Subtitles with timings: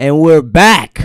[0.00, 1.02] And we're back,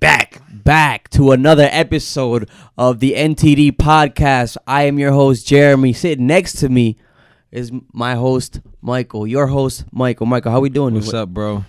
[0.00, 0.40] Back.
[0.50, 4.56] back to another episode of the NTD podcast.
[4.66, 5.92] I am your host, Jeremy.
[5.92, 6.96] Sitting next to me
[7.52, 9.26] is my host, Michael.
[9.26, 10.24] Your host, Michael.
[10.24, 10.94] Michael, how we doing?
[10.94, 11.66] What's up, bro?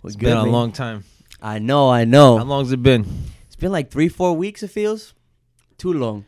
[0.00, 0.50] What's It's been a man?
[0.50, 1.04] long time.
[1.40, 2.38] I know, I know.
[2.38, 3.06] How long's it been?
[3.46, 5.14] It's been like three, four weeks, it feels.
[5.78, 6.24] Too long.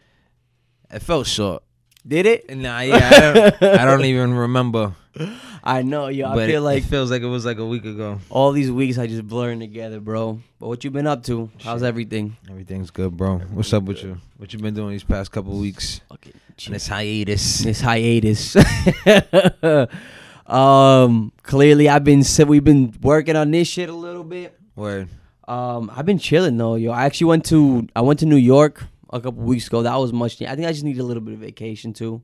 [0.88, 1.64] It felt short.
[2.06, 2.56] Did it?
[2.56, 3.20] Nah, yeah, I
[3.60, 4.94] don't, I don't even remember.
[5.64, 6.28] I know, yo.
[6.30, 8.20] I but feel it, like it feels like it was like a week ago.
[8.30, 10.40] all these weeks I just blurring together, bro.
[10.58, 11.50] But what you been up to?
[11.62, 12.36] How's everything?
[12.48, 13.38] Everything's good, bro.
[13.38, 14.18] What's up with you?
[14.38, 16.00] What you been doing these past couple weeks?
[16.08, 16.32] Fucking
[16.66, 17.58] In this hiatus.
[17.58, 18.56] this hiatus.
[20.46, 24.58] um, clearly I've been si- we've been working on this shit a little bit.
[24.76, 25.08] Word.
[25.46, 26.92] Um, I've been chilling though, yo.
[26.92, 29.82] I actually went to I went to New York a couple weeks ago.
[29.82, 30.40] That was much.
[30.42, 32.22] I think I just need a little bit of vacation too,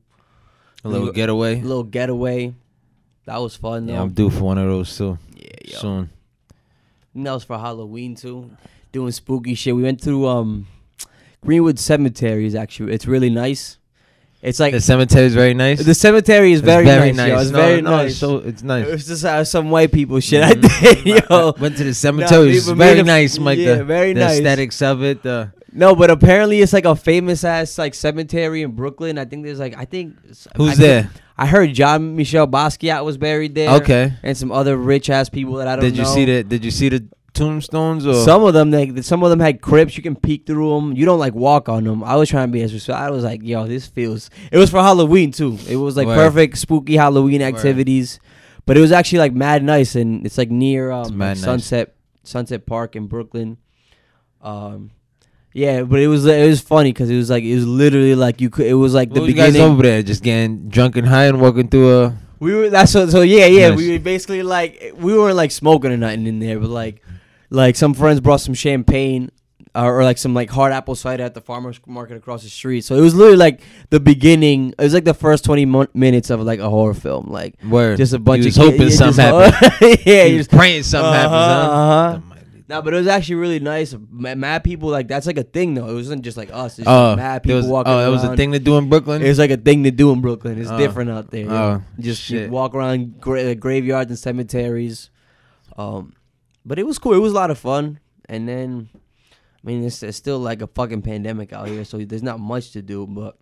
[0.83, 1.59] A little Little- getaway.
[1.59, 2.53] a little getaway.
[3.25, 3.93] That was fun though.
[3.93, 5.77] Yeah, I'm due for one of those too yeah, yo.
[5.79, 6.09] soon.
[7.15, 8.51] And that was for Halloween too.
[8.91, 9.75] Doing spooky shit.
[9.75, 10.67] We went through um
[11.43, 13.77] Greenwood Cemetery is actually it's really nice.
[14.43, 15.83] It's like the cemetery is very nice.
[15.83, 17.27] the cemetery is It's very, nice.
[17.29, 17.39] Yo.
[17.39, 18.11] It's No, very no, nice.
[18.11, 18.85] It's, so, it's nice.
[18.87, 21.03] It was just uh, some white people shit I Mhm.
[21.03, 21.49] did, yo.
[21.57, 22.51] I went to the cemetery.
[22.51, 23.57] it's very nice, Mike.
[23.57, 24.37] yeah, the, very the nice.
[24.37, 25.23] aesthetics of it.
[25.23, 29.17] The No, but apparently it's like a famous ass like cemetery in Brooklyn.
[29.17, 30.15] I think there's like I think
[30.55, 31.11] who's I there?
[31.37, 33.69] I heard John Michel Basquiat was buried there.
[33.81, 34.13] Okay.
[34.23, 36.13] and some other rich ass people that I don't Did you know.
[36.13, 39.41] see the Did you see the tombstones or Some of them, like some of them
[39.41, 39.97] had crypts.
[39.97, 40.93] You can peek through them.
[40.93, 42.01] You don't like walk on them.
[42.03, 43.05] I was trying to be as respectful.
[43.05, 44.29] I was like, yo, this feels.
[44.53, 45.57] It was for Halloween too.
[45.67, 46.15] It was like Word.
[46.15, 47.53] perfect spooky Halloween Word.
[47.53, 48.21] activities,
[48.65, 51.41] but it was actually like mad nice and it's like near um like nice.
[51.41, 53.57] Sunset Sunset Park in Brooklyn.
[54.41, 54.91] Um,
[55.55, 58.41] yeah, but it was it was funny because it was like it was literally like
[58.41, 58.65] you could.
[58.67, 59.71] It was like What the was you guys beginning.
[59.73, 63.07] over there just getting drunk and high and walking through a We were that's so,
[63.07, 63.77] so yeah yeah Nice.
[63.77, 67.01] we were basically like we weren't like smoking or nothing in there but like
[67.49, 69.31] like some friends brought some champagne
[69.73, 72.81] uh, or like some like hard apple cider at the farmers market across the street
[72.83, 76.29] so it was literally like the beginning it was like the first 20 mon- minutes
[76.29, 77.95] of like a horror film like word.
[77.97, 79.99] just a bunch you of was hoping kids- something just- happened.
[80.05, 81.33] yeah you just, praying something happens.
[81.33, 82.17] Uh-huh, Huh?
[82.17, 82.34] uh-huh.
[82.67, 83.95] No, but it was actually really nice.
[84.09, 85.87] Ma- Mad people like that's like a thing though.
[85.87, 86.79] It wasn't just like us.
[86.79, 88.89] It's just Oh, mad people was, walking oh, that was a thing to do in
[88.89, 89.21] Brooklyn.
[89.21, 90.59] It's like a thing to do in Brooklyn.
[90.59, 90.77] It's Oh.
[90.77, 91.49] different out there.
[91.51, 92.49] Oh, just shit.
[92.49, 95.11] walk around gra- graveyards and cemeteries.
[95.77, 96.13] Um,
[96.65, 97.13] but it was cool.
[97.13, 97.99] It was a lot of fun.
[98.27, 98.97] And then, I
[99.63, 102.81] mean, it's, it's still like a fucking pandemic out here, so there's not much to
[102.81, 103.05] do.
[103.05, 103.37] But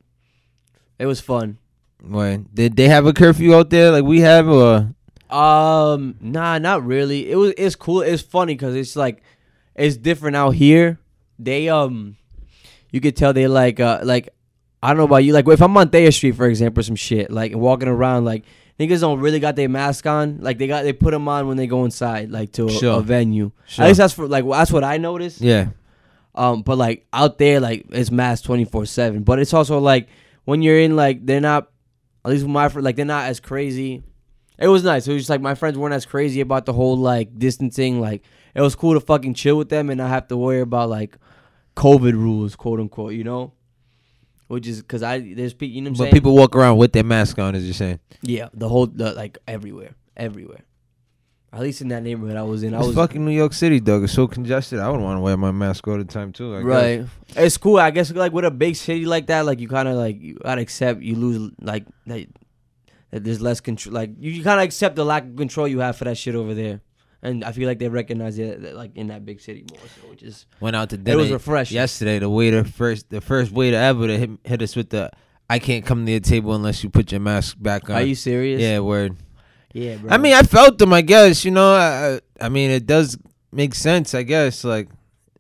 [1.00, 1.58] it was fun.
[2.04, 2.54] Word.
[2.54, 4.94] Did they have a curfew out there like we have, or
[5.34, 7.30] Um, nah, not really.
[7.32, 8.02] It was it's cool.
[8.02, 9.24] It's funny because it's like
[9.76, 11.00] it's different out here.
[11.40, 12.18] They um,
[12.92, 14.30] you could tell they like uh like
[14.82, 15.34] I don't know about you.
[15.34, 18.44] Like if I'm on Thayer Street for example, or some shit like walking around like
[18.80, 20.40] niggas don't really got their mask on.
[20.42, 23.00] Like they got they put them on when they go inside like to a, Sure.
[23.00, 23.52] a venue.
[23.66, 23.86] Sure.
[23.86, 25.42] At least that's for like that's what I noticed.
[25.42, 25.70] yeah?
[26.36, 29.24] Um, but like out there, like it's mask twenty four seven.
[29.24, 30.08] But it's also like
[30.46, 31.70] when you're in, like they're not.
[32.26, 34.02] At least with my friend, like they're not as crazy.
[34.60, 35.08] It was nice.
[35.08, 38.00] It was just like my friends weren't as crazy about the whole like distancing.
[38.00, 38.24] Like
[38.56, 41.18] it was cool to fucking chill with them and not have to worry about like
[41.76, 43.14] COVID rules, quote unquote.
[43.14, 43.54] You know,
[44.48, 45.76] which is because I there's people.
[45.76, 46.14] you know what I'm But saying.
[46.14, 48.00] people walk around with their mask on, as you're saying.
[48.22, 50.62] yeah, the whole the, like everywhere, everywhere.
[51.52, 53.80] At least in that neighborhood I was in, I It's was fucking New York City,
[53.80, 54.04] dog.
[54.04, 54.80] It's so congested.
[54.80, 56.56] I would want to wear my mask all the time too.
[56.56, 56.66] I guess.
[56.66, 57.06] right.
[57.46, 57.78] It's cool.
[57.78, 60.36] I guess like with a big city like that, like you kind of like you
[60.44, 61.86] gotta accept you lose like
[63.20, 63.94] there's less control.
[63.94, 66.54] Like you, kind of accept the lack of control you have for that shit over
[66.54, 66.82] there,
[67.22, 69.80] and I feel like they recognize it that, like in that big city more.
[69.80, 71.18] So which is Went out to dinner.
[71.18, 71.76] it was refreshing.
[71.76, 72.20] yesterday.
[72.20, 75.12] The waiter first, the first waiter ever to hit, hit us with the,
[75.50, 78.16] "I can't come to your table unless you put your mask back on." Are you
[78.16, 78.62] serious?
[78.62, 79.16] Yeah, word.
[79.74, 80.12] Yeah, bro.
[80.12, 80.94] I mean, I felt them.
[80.94, 81.74] I guess you know.
[81.76, 83.18] I, I mean, it does
[83.52, 84.14] make sense.
[84.16, 84.88] I guess like,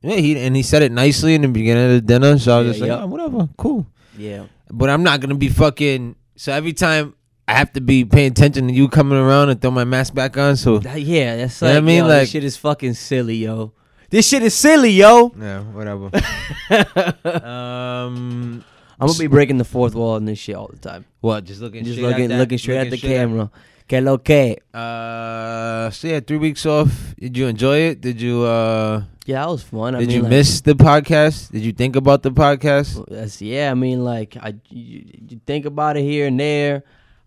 [0.01, 0.15] yeah.
[0.17, 2.37] He and he said it nicely in the beginning of the dinner.
[2.37, 2.99] So I was Yeah, just like, yep.
[3.01, 3.87] oh, whatever, cool.
[4.17, 4.45] yeah.
[4.71, 6.15] But I'm not gonna be fucking.
[6.35, 7.13] So every time
[7.47, 10.37] I have to be paying attention to you coming around and throw my mask back
[10.37, 10.55] on.
[10.55, 11.97] So That- yeah, that's You like know what I mean?
[11.97, 13.73] yo, Like- this shit is fucking silly, yo.
[14.09, 15.33] This shit is silly, yo.
[15.39, 16.09] yeah, whatever.
[17.25, 18.63] um,
[18.99, 21.05] I'm gonna be breaking the fourth wall in this shit all the time.
[21.19, 21.43] what?
[21.45, 22.37] Just looking, Just straight looking, at that?
[22.37, 23.51] looking straight at the Looking camera.
[23.87, 24.57] Que lo que?
[24.73, 27.13] Uh, so yeah, three weeks off.
[27.19, 28.01] Did you enjoy it?
[28.01, 29.03] Did you uh?
[29.25, 29.95] Yeah, that was fun.
[29.95, 31.51] I did mean, you like, miss the podcast?
[31.51, 33.03] Did you think about the podcast?
[33.09, 36.83] That's, yeah, I mean, like I you, you think about it here and there,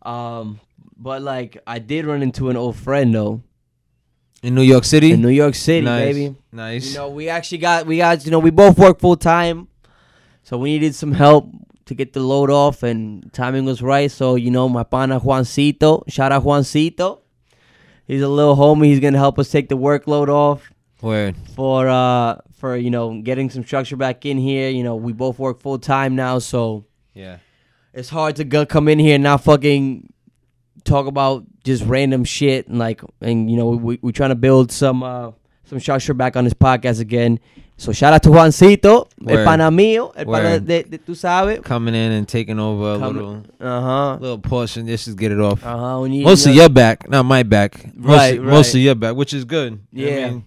[0.07, 0.61] um,
[0.97, 3.43] but like I did run into an old friend though
[4.43, 5.13] In New York City?
[5.13, 6.15] in New York City, nice.
[6.15, 6.35] baby.
[6.53, 6.89] Nice.
[6.93, 9.69] You know, we actually got we got you know we both work full time,
[10.43, 11.51] so we needed some help
[11.87, 14.11] to get the load off, and timing was right.
[14.11, 17.21] So you know, my pana Juancito, shout out Juancito.
[18.07, 18.87] He's a little homie.
[18.87, 20.71] He's gonna help us take the workload off.
[21.03, 21.37] Word.
[21.55, 24.71] for uh for you know getting some structure back in here.
[24.71, 27.39] You know, we both work full time now, so Yeah.
[27.97, 30.13] It's hard to go come in here and not fucking
[30.85, 34.71] talk about just random shit and like and you know we we trying to build
[34.71, 35.33] some uh
[35.65, 37.41] some structure back on this podcast again.
[37.79, 39.45] So shout out to Juancito, el Word.
[39.45, 41.61] pana mío, el pana de, de, tú sabes.
[41.63, 44.19] Coming in and taking over a Come- little Uh huh.
[44.21, 44.87] little portion.
[44.87, 45.63] Just to get it off.
[45.65, 45.99] Uh huh.
[46.01, 47.95] When you, Most you of your back, not my back.
[47.95, 49.81] Most, Right, most of your back, which is good.
[49.93, 50.31] You know I Yeah.
[50.31, 50.45] mean?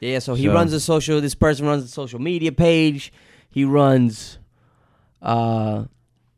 [0.00, 1.20] Yeah, so he So- runs the social.
[1.20, 3.12] This person runs the social media page.
[3.50, 4.38] He runs,
[5.20, 5.84] uh,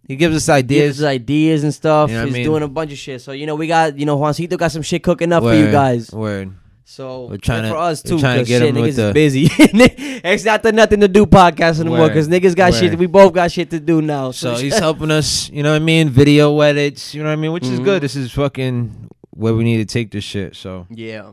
[0.09, 1.01] He gives us gives ideas.
[1.03, 2.11] us ideas and stuff.
[2.11, 2.45] You know what I He's mean?
[2.45, 3.21] doing a bunch of shit.
[3.21, 5.71] So you know, we got you know, Juancito got some shit cooking up for you
[5.71, 6.11] guys.
[6.13, 6.53] Word.
[6.89, 9.49] So We're trying to- for us too, trying to get shit, him niggas is busy.
[9.51, 12.97] it's not the nothing to do podcast anymore Word, because niggas got shit.
[12.97, 14.31] We both got shit to do now.
[14.31, 16.09] So So, he's helping us, you know what I mean?
[16.11, 17.51] Video edits, you know what I mean?
[17.51, 17.85] Which is Mhm.
[17.85, 18.03] good.
[18.05, 20.55] This is fucking where we need to take this shit.
[20.55, 21.33] So yeah,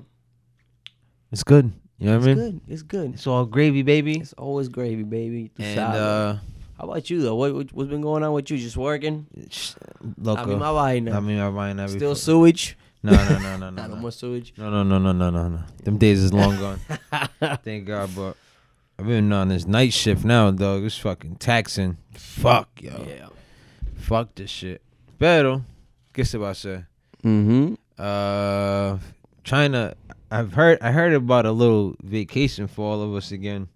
[1.32, 1.72] it's good.
[2.00, 2.46] You know it's what I mean?
[2.46, 2.74] It's good.
[2.74, 3.14] It's good.
[3.14, 4.18] It's all gravy, baby.
[4.20, 5.52] It's always gravy, baby.
[5.60, 6.36] And uh
[6.84, 7.36] how about you though?
[7.36, 8.58] What, what what's been going on with you?
[8.58, 9.26] Just working?
[9.50, 10.46] sh- I loco.
[10.48, 11.16] mean, my vaina.
[11.16, 12.78] I mean, my every Still sewage.
[13.02, 13.70] No, no, no, no, no.
[13.82, 14.54] Not no more sewage.
[14.58, 15.60] No, no, no, no, no, no, no.
[15.84, 16.80] Them days is long gone.
[17.64, 18.36] Thank God, but
[19.00, 20.84] I've been on this night shift now, dog.
[20.84, 21.98] It's fucking taxing.
[22.12, 23.06] Fuck, yo.
[23.08, 23.28] Yeah.
[23.96, 24.82] Fuck this shit.
[25.18, 25.64] Pero,
[26.14, 26.88] ¿qué se va a hacer?
[27.24, 27.76] Mm-hmm.
[27.98, 28.98] Uh,
[29.46, 29.96] trying to.
[30.30, 30.80] I've heard.
[30.82, 33.70] I heard about a little vacation for all of us again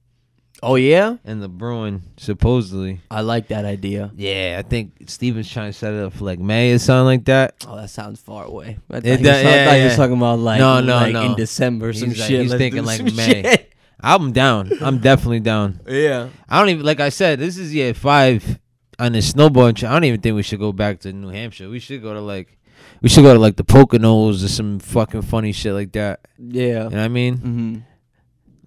[0.63, 3.01] Oh yeah, and the Bruin supposedly.
[3.11, 4.11] I like that idea.
[4.15, 7.25] Yeah, I think Steven's trying to set it up for like May or something like
[7.25, 7.65] that.
[7.67, 8.79] Oh, that sounds far away.
[8.89, 10.95] I thought, It you, does- was- I yeah, you was talking about like No, no,
[10.95, 11.23] like no.
[11.25, 12.41] in December or some He's like- shit.
[12.41, 13.41] he's Let's thinking like May.
[13.43, 13.73] shit.
[13.99, 14.71] I'm down.
[14.81, 15.79] I'm definitely down.
[15.87, 16.29] yeah.
[16.49, 17.39] I don't even like I said.
[17.39, 18.59] This is year five
[18.99, 19.83] on the snowboard.
[19.87, 21.69] I don't even think we should go back to New Hampshire.
[21.69, 22.57] We should go to like,
[23.01, 26.21] we should go to like the Poconos or some fucking funny shit like that.
[26.37, 26.63] Yeah.
[26.63, 27.37] You know what I mean?
[27.37, 27.75] Mm-hmm.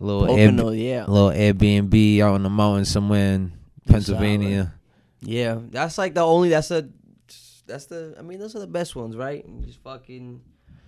[0.01, 1.05] Little, Air, Pocono, yeah.
[1.07, 3.53] little Airbnb out in the mountains somewhere in
[3.87, 4.73] Pennsylvania.
[5.21, 5.59] Yeah.
[5.71, 6.49] That's like the only.
[6.49, 6.89] That's a.
[7.67, 8.15] That's the.
[8.19, 9.45] I mean, those are the best ones, right?
[9.67, 10.41] Just fucking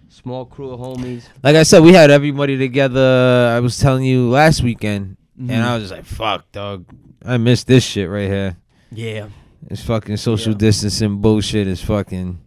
[0.09, 1.25] small crew of homies.
[1.43, 3.53] Like I said, we had everybody together.
[3.55, 5.51] I was telling you last weekend, Mhm.
[5.51, 6.87] and I was just like, "Fuck, dog,
[7.25, 8.57] I missed this shit right here."
[8.91, 9.27] Yeah.
[9.71, 10.59] It's fucking social Yeah.
[10.59, 11.67] distancing bullshit.
[11.69, 12.39] Is fucking.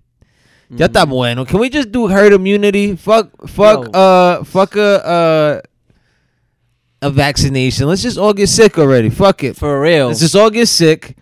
[0.71, 0.79] Mhm.
[0.79, 1.45] Ya está bueno.
[1.45, 2.95] Can we just do herd immunity?
[2.95, 3.91] Fuck, fuck, Yo.
[3.91, 5.61] uh, fuck a, uh,
[7.05, 7.87] a vaccination.
[7.87, 9.09] Let's just all get sick already.
[9.09, 9.55] Fuck it.
[9.55, 10.07] For real.
[10.07, 11.15] Let's just all get sick.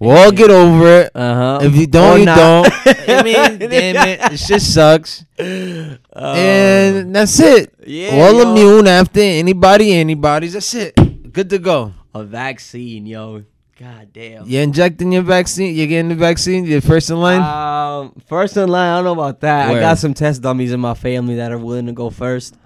[0.00, 1.12] We'll all get over it.
[1.14, 1.58] Uh huh.
[1.62, 2.68] If you don't, you don't.
[3.08, 5.24] I mean, damn it, this shit sucks.
[5.38, 7.72] and that's it.
[7.78, 7.84] Oh.
[7.86, 8.50] yeah, all yo.
[8.50, 10.52] immune after anybody, anybody's.
[10.52, 11.32] That's it.
[11.32, 11.94] Good to go.
[12.14, 13.44] a vaccine, yo.
[13.78, 14.44] God damn.
[14.44, 15.74] You're injecting your vaccine.
[15.74, 16.64] You're getting the vaccine.
[16.64, 17.42] You're first in line.
[17.42, 19.70] Um, first in line, I don't know about that.
[19.70, 22.56] I got some test dummies in my family that are willing to go first.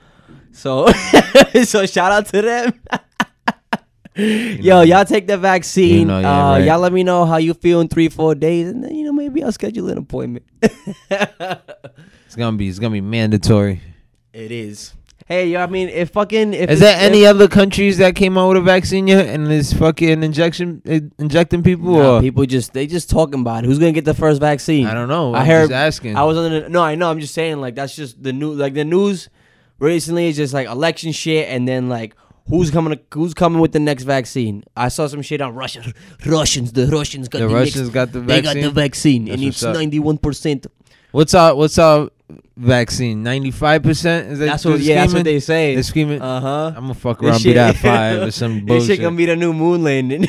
[0.52, 0.86] So,
[1.64, 2.72] so shout out to them.
[4.14, 6.00] Yo, y'all take the vaccine.
[6.00, 6.64] You know, yeah, uh, right.
[6.66, 9.12] Y'all let me know how you feel in three, four days, and then you know
[9.12, 10.44] maybe I'll schedule an appointment.
[11.10, 12.68] it's gonna be.
[12.68, 13.80] It's gonna be mandatory.
[14.34, 14.92] it is.
[15.24, 18.36] Hey, yo, I mean, if fucking if Is there any if- other countries that came
[18.36, 21.94] out with a vaccine yet and is fucking injection uh, injecting people?
[21.94, 22.20] Nah, or?
[22.20, 23.66] people just they just talking about it.
[23.68, 24.86] Who's gonna get the first vaccine?
[24.86, 25.32] I don't know.
[25.32, 26.16] I I'm heard- just asking.
[26.16, 27.10] I was on the no, I know.
[27.10, 29.30] I'm just saying like that's just the new like the news
[29.82, 32.14] recently is just like election shit, and then like
[32.48, 34.64] who's coming to, who's coming with the next vaccine.
[34.76, 35.92] I saw some shit on Russia.
[36.26, 38.62] Russians, the Russians got the the, Russians next, got the they vaccine.
[38.62, 40.66] got the vaccine, That's and it's ninety one percent.
[41.10, 42.08] what's our What's our
[42.56, 43.22] vaccine?
[43.22, 44.32] Ninety five percent.
[44.32, 45.74] Is that That's what yeah, that's what they say.
[45.74, 46.22] They're screaming.
[46.22, 46.66] Uh huh.
[46.76, 48.68] I'm gonna fuck around, be that five or some bullshit.
[48.86, 50.24] This shit gonna be the new moon landing.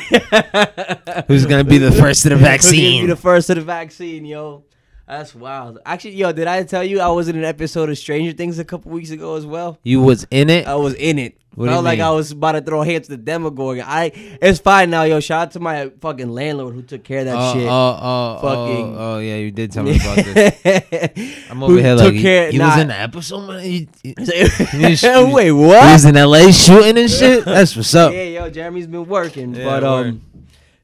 [1.28, 2.80] Who's gonna be the first to the vaccine?
[2.80, 4.64] Who's gonna be the first to the vaccine, yo.
[5.06, 5.78] That's wild.
[5.84, 8.64] Actually, yo, did I tell you I was in an episode of Stranger Things a
[8.64, 9.78] couple weeks ago as well?
[9.82, 10.66] you was in it.
[10.66, 11.36] I was in it.
[11.54, 12.06] What Felt like mean?
[12.06, 13.84] I was about to throw hands to the Demogorgon.
[13.86, 14.10] I
[14.42, 15.20] it's fine now, yo.
[15.20, 17.68] Shout out to my fucking landlord who took care of that oh, shit.
[17.68, 21.44] oh, oh, Fucking- oh, oh, yeah, you did tell me about this.
[21.50, 22.70] I'm over Who here like care- he, he nah.
[22.70, 23.46] was in the episode.
[23.46, 23.60] Man.
[23.60, 25.92] He, he, He Wait, he what?
[25.92, 26.50] was in L.A.
[26.50, 27.44] shooting and shit.
[27.44, 28.12] That's what's up.
[28.12, 30.06] Yeah, yo, Jeremy's been working, Yeah, but word.
[30.08, 30.22] um,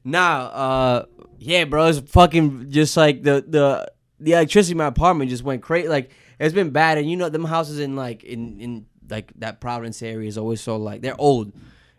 [0.05, 1.05] nah, uh,
[1.39, 5.61] yeah, bro, it's fucking just like the the the electricity in my apartment just went
[5.61, 5.87] crazy.
[5.87, 9.59] Like it's been bad, and you know them houses in like in in like that
[9.59, 11.51] Providence area is always so like they're old,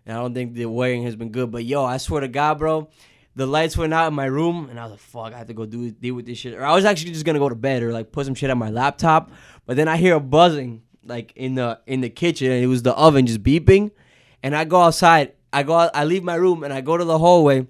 [0.06, 1.50] and I don't think the wiring has been good.
[1.50, 2.88] But yo, I swear to God, bro.
[3.34, 5.54] The lights went out in my room, and I was like, "Fuck, I have to
[5.54, 7.82] go do deal with this shit." Or I was actually just gonna go to bed
[7.82, 9.30] or like put some shit on my laptop,
[9.66, 12.82] but then I hear a buzzing like in the in the kitchen, and it was
[12.82, 13.90] the oven just beeping,
[14.42, 15.32] and I go outside.
[15.54, 17.66] I go, I leave my room, and I go to the hallway,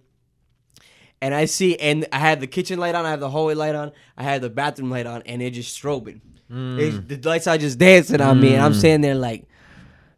[1.23, 3.77] and I see, and I had the kitchen light on, I have the hallway light
[3.77, 6.21] on, I had the bathroom light on, and it just strobing.
[6.51, 6.79] Mm.
[6.79, 9.47] It- the lights are just dancing on me, and I'm standing there like,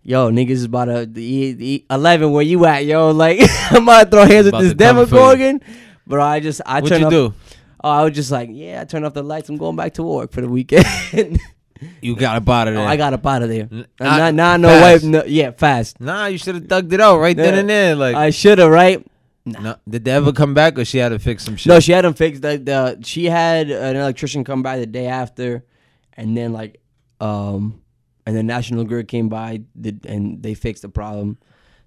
[0.03, 2.33] yo, niggas is about to the, the eleven.
[2.33, 3.11] Where you at, yo?
[3.13, 3.39] Like
[3.71, 5.07] I'm about to throw hands with this to come for you.
[5.07, 5.61] Demogorgon.
[6.07, 7.11] Bro, I just I What you off.
[7.11, 7.35] do?
[7.83, 9.51] Oh, I was just like, yeah, I turned off the lights.
[9.51, 10.87] I'm going back to work for the weekend.
[12.01, 12.89] You got up out of oh, there.
[12.89, 13.69] I got up out of there.
[13.71, 14.99] N- uh, nah, nah, no way.
[15.03, 16.01] No, yeah, fast.
[16.01, 17.95] Nah, you should have thugged it out right then and there.
[17.95, 19.05] Like, I should have, right?
[19.45, 21.71] No, did they ever come back or she had to fix some shit?
[21.71, 22.43] No, she had them fixed.
[22.43, 25.65] The, the she had an electrician come by the day after,
[26.15, 26.81] and then like,
[27.21, 27.81] um,
[28.27, 31.39] and then National Grid came by did, and they fixed the problem.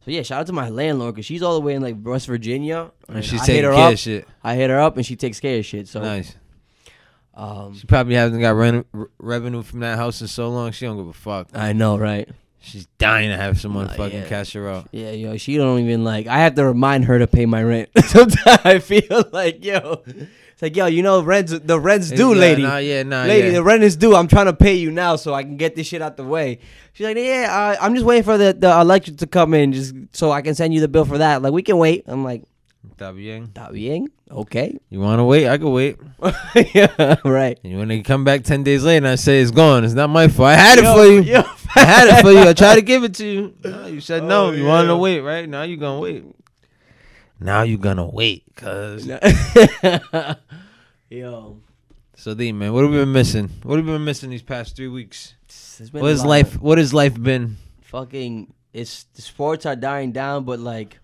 [0.05, 2.27] So yeah, shout out to my landlord because she's all the way in like West
[2.27, 2.91] Virginia.
[3.09, 3.93] and she's I taking hit her care up.
[3.93, 4.27] of shit.
[4.43, 5.87] I hit her up and she takes care of shit.
[5.89, 6.35] So nice.
[7.33, 10.71] um, She probably hasn't got ren- r- revenue from that house in so long.
[10.71, 11.49] She don't give a fuck.
[11.53, 12.29] I know, right?
[12.59, 14.27] She's dying to have someone Nah, fucking yeah.
[14.27, 14.89] cash her out.
[14.91, 16.27] Yeah, yo, she don't even like.
[16.27, 17.89] I have to remind her to pay my rent.
[18.05, 22.39] Sometimes I feel like, yo, it's like, yo, you know, rent's the rent's due, Yeah,
[22.41, 22.63] lady.
[22.63, 23.53] Nah, yeah, nah, lady, yeah.
[23.53, 24.15] the rent is due.
[24.15, 26.59] I'm trying to pay you now so I can get this shit out the way.
[26.93, 29.93] She's like, yeah, uh, I'm just waiting for the, the electric to come in just
[30.13, 31.41] so I can send you the bill for that.
[31.41, 32.03] Like, we can wait.
[32.07, 32.43] I'm like,
[32.91, 33.47] Está bien.
[33.53, 34.77] está bien, okay.
[34.89, 35.47] You want to wait?
[35.47, 35.97] I can wait.
[36.73, 37.59] yeah, right.
[37.63, 40.09] And when they come back 10 days later and I say it's gone, it's not
[40.09, 40.49] my fault.
[40.49, 41.21] I had it Yo, for you.
[41.21, 41.39] yo.
[41.75, 42.39] I had it for you.
[42.39, 43.53] I tried to give it to you.
[43.63, 44.47] No, you said no.
[44.47, 45.47] Oh, you wanted to wait, right?
[45.47, 46.25] Now you're going to wait.
[47.39, 48.43] Now you're going to wait.
[48.55, 49.05] Cause
[51.09, 51.57] yo,
[52.15, 53.49] So, D, man, what have we been missing?
[53.63, 55.35] What have we been missing these past three weeks?
[55.91, 57.57] What has life, of- what has life been?
[57.83, 60.99] fucking it's the sports are dying down, but like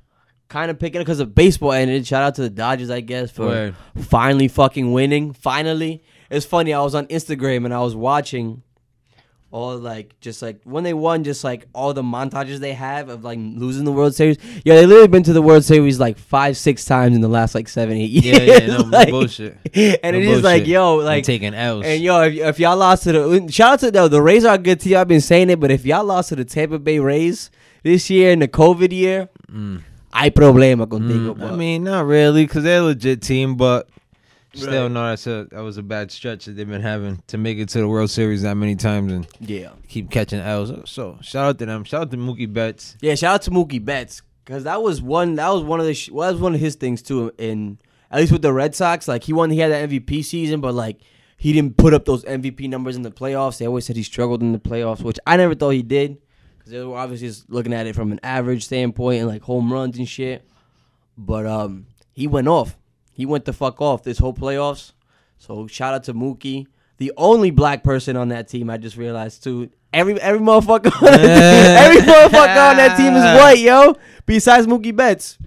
[0.50, 2.06] kind of picking up because of baseball ended.
[2.06, 3.76] Shout out to the Dodgers, I guess, for Word.
[3.98, 5.34] finally fucking winning.
[5.34, 6.74] Finally, it's funny.
[6.74, 8.62] I was on Instagram and I was watching
[9.52, 13.24] all like just like when they won, just like all the montages they have of
[13.24, 14.38] like losing the World Series.
[14.66, 17.54] Yeah, they literally been to the World Series like five, six times in the last
[17.54, 18.40] like seven, eight years.
[18.40, 19.58] Yeah, yeah, no, no Like, bullshit.
[20.04, 21.86] And No it is like, yo, Like like taking L's.
[21.86, 24.56] and yo, if, if y'all lost to the shout out to the the Rays are
[24.56, 24.98] a good team.
[24.98, 27.52] I've been saying it, but if y'all lost to the Tampa Bay Rays
[27.84, 29.84] this year in the COVID year, Mm.
[30.14, 31.36] Hay problema contigo.
[31.36, 33.90] Mm, I mean, not really, because they're a legit team, but
[34.54, 34.92] still, Right.
[34.92, 37.70] no, that's a that was a bad stretch that they've been having to make it
[37.70, 40.72] to the World Series that many times and yeah, keep catching L's.
[40.90, 41.84] So shout out to them.
[41.84, 42.96] Shout out to Mookie Betts.
[43.02, 43.16] yeah.
[43.16, 45.36] Shout out to Mookie Betts because that was one.
[45.36, 45.94] That was one of the.
[45.94, 47.32] Sh- well, that was one of his things too.
[47.38, 47.80] In
[48.12, 49.50] at least with the Red Sox, like he won.
[49.50, 51.00] He had that MVP season, but like
[51.38, 53.58] he didn't put up those MVP numbers in the playoffs.
[53.58, 56.18] They always said he struggled in the playoffs, which I never thought he did
[56.64, 59.72] because they were obviously just looking at it from an average standpoint and like home
[59.72, 60.48] runs and shit.
[61.18, 62.78] But um, he went off.
[63.12, 64.94] He went the fuck off this whole playoffs.
[65.38, 66.68] So shout out to Mookie,
[66.98, 68.70] the only black person on that team.
[68.70, 69.70] I just realized too.
[69.92, 73.96] Every every motherfucker, on that team, every motherfucker on that team is white, yo.
[74.26, 75.38] Besides Mookie Betts,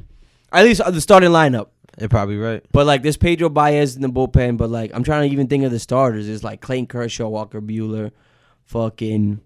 [0.53, 1.69] at least the starting lineup.
[1.99, 2.63] You're probably right.
[2.73, 5.65] But like there's Pedro Baez in the bullpen, but like I'm trying to even think
[5.65, 6.29] of the starters.
[6.29, 8.13] It's like Clayton Kershaw, Walker Buehler,
[8.65, 9.41] fucking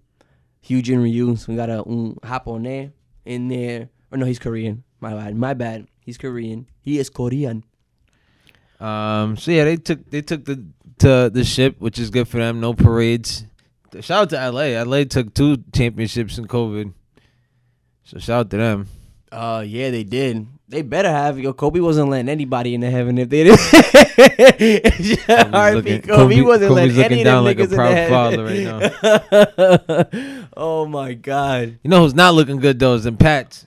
[0.63, 1.35] Hyun-jin Ryu.
[1.35, 2.91] So we got a um, Japone
[3.25, 3.89] in there.
[4.11, 4.83] Or no, he's Korean.
[4.99, 5.35] My bad.
[5.35, 5.87] My bad.
[6.01, 6.67] He's Korean.
[6.81, 7.63] He is Korean.
[8.79, 9.37] Um.
[9.37, 10.65] So yeah, they took they took the
[10.99, 12.59] to the ship, which is good for them.
[12.59, 13.45] No parades.
[13.99, 14.81] Shout out to LA.
[14.83, 16.93] LA took two championships in COVID.
[18.03, 18.87] So shout out to them.
[19.31, 20.47] Uh, yeah, they did.
[20.71, 21.37] They better have.
[21.37, 23.59] Yo, Kobe wasn't letting anybody into heaven if they didn't.
[25.75, 28.33] Looking- Kobe, Kobe- wasn't Kobe's letting any looking of them down like a niggas proud
[28.33, 30.47] into father heaven.
[30.57, 31.77] oh my god.
[31.83, 33.65] You know who's not looking good though is them Pats.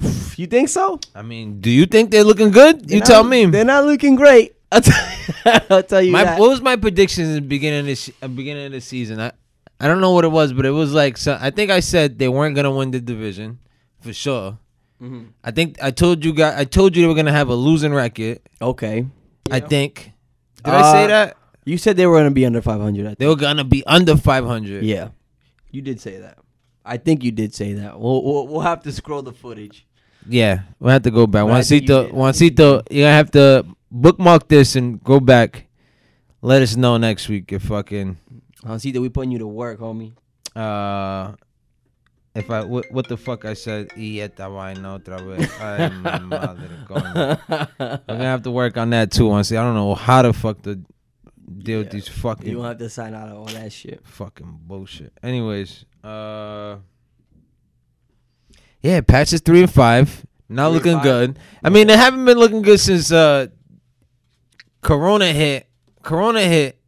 [0.36, 0.98] You think so?
[1.14, 2.88] I mean, do you think they're looking good?
[2.88, 3.44] They're you not- tell me.
[3.44, 4.56] They're not looking great.
[4.72, 6.40] I'll tell, I'll tell you My, that.
[6.40, 9.20] what was my prediction in the beginning of this uh, beginning of the season?
[9.20, 9.32] I
[9.78, 12.18] I don't know what it was, but it was like so, I think I said
[12.18, 13.58] they weren't gonna win the division
[14.00, 14.56] for sure.
[15.02, 15.26] Mhm.
[15.42, 17.92] I think I told you guys I told you they were gonna have a losing
[17.92, 18.38] record.
[18.60, 19.06] Okay.
[19.50, 20.12] I think.
[20.64, 23.04] Did I say Uh, that You said they were going to be under 500.
[23.04, 23.18] I think.
[23.18, 24.84] they were gonna be under 500?
[24.84, 25.08] Yeah.
[25.70, 26.38] You did say that.
[26.84, 27.98] I think you did say that.
[28.00, 29.86] We'll, we'll, we'll have to scroll the footage.
[30.28, 31.44] Yeah, we'll have to go back.
[31.46, 32.14] But I think you Juancito, did.
[32.14, 35.66] Juancito, you're gonna have to bookmark this and go back.
[36.42, 38.18] Let us know next week if fucking
[38.64, 40.12] I'll see that we putting you to work, homie.
[40.56, 41.32] uh
[42.34, 45.50] if I what, what the fuck I said y esta vaina otra vez.
[45.60, 45.84] Ay.
[46.04, 46.28] I'm
[48.06, 49.30] gonna have to work on that too.
[49.30, 50.76] Honestly, I don't know how the fuck to
[51.58, 51.92] deal with Yeah.
[51.92, 54.00] these you fucking won't have to sign out of all that shit.
[54.04, 55.12] fucking bullshit.
[55.22, 56.76] Anyways, uh,
[58.82, 60.24] yeah, patches three and five.
[60.48, 61.02] Not Three looking five.
[61.02, 61.38] good.
[61.64, 63.46] I mean, they haven't been looking good since uh,
[64.82, 65.66] Corona hit.
[66.02, 66.78] Corona hit,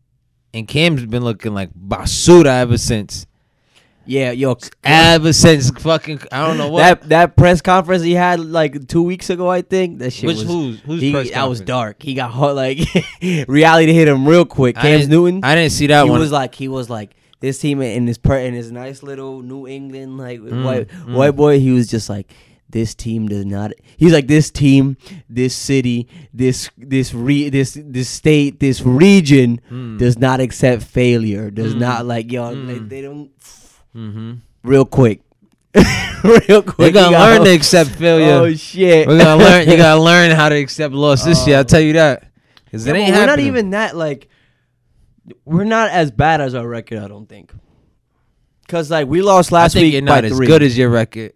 [0.52, 3.26] and Cam's been looking like basura ever since.
[4.06, 6.80] Yeah, yo, Ever since fucking I don't know what.
[6.80, 10.36] that that press conference he had like two weeks ago, I think that shit Which
[10.38, 10.46] was.
[10.46, 12.02] who's who's he, press that was dark.
[12.02, 12.78] He got hot, like
[13.48, 14.76] reality hit him real quick.
[14.76, 15.42] Cam Newton.
[15.42, 16.18] I didn't see that he one.
[16.18, 19.40] He was like, he was like, this team in his per in his nice little
[19.42, 21.14] New England like Mm, white mm.
[21.14, 22.30] white boy, he was just like.
[22.70, 23.70] This team does not.
[23.96, 24.96] He's like this team,
[25.28, 29.96] this city, this this re this this state, this region Mm.
[29.98, 31.52] does not accept failure.
[31.52, 31.78] Does Mm.
[31.78, 32.52] not like yo.
[32.52, 32.88] Mm.
[32.88, 33.30] they don't
[33.94, 34.32] Mm-hmm.
[34.62, 35.20] real quick,
[36.24, 36.78] real quick.
[36.78, 38.32] We're gonna gotta- learn to accept failure.
[38.32, 39.06] Oh shit!
[39.06, 39.68] We're gonna learn.
[39.68, 41.56] You gotta learn how to accept loss this year.
[41.58, 41.64] I'll Oh.
[41.64, 42.30] tell you that.
[42.70, 44.28] Cause Yeah, it but ain't we're not even that like.
[45.44, 46.98] We're not as bad as our record.
[46.98, 47.52] I don't think.
[48.68, 50.46] Cause like we lost I last think week you're by not as three.
[50.46, 51.32] good as your record.